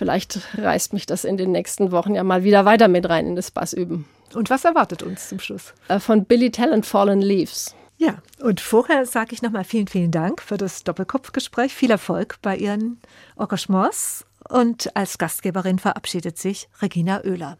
[0.02, 3.36] vielleicht reißt mich das in den nächsten Wochen ja mal wieder weiter mit rein in
[3.36, 4.06] das Bassüben.
[4.34, 5.76] Und was erwartet uns zum Schluss?
[5.90, 7.76] Äh, Von Billy Talent Fallen Leaves.
[7.98, 11.76] Ja, und vorher sage ich nochmal vielen, vielen Dank für das Doppelkopfgespräch.
[11.76, 13.00] Viel Erfolg bei Ihren
[13.38, 14.26] Engagements.
[14.50, 17.60] Und als Gastgeberin verabschiedet sich Regina Oehler.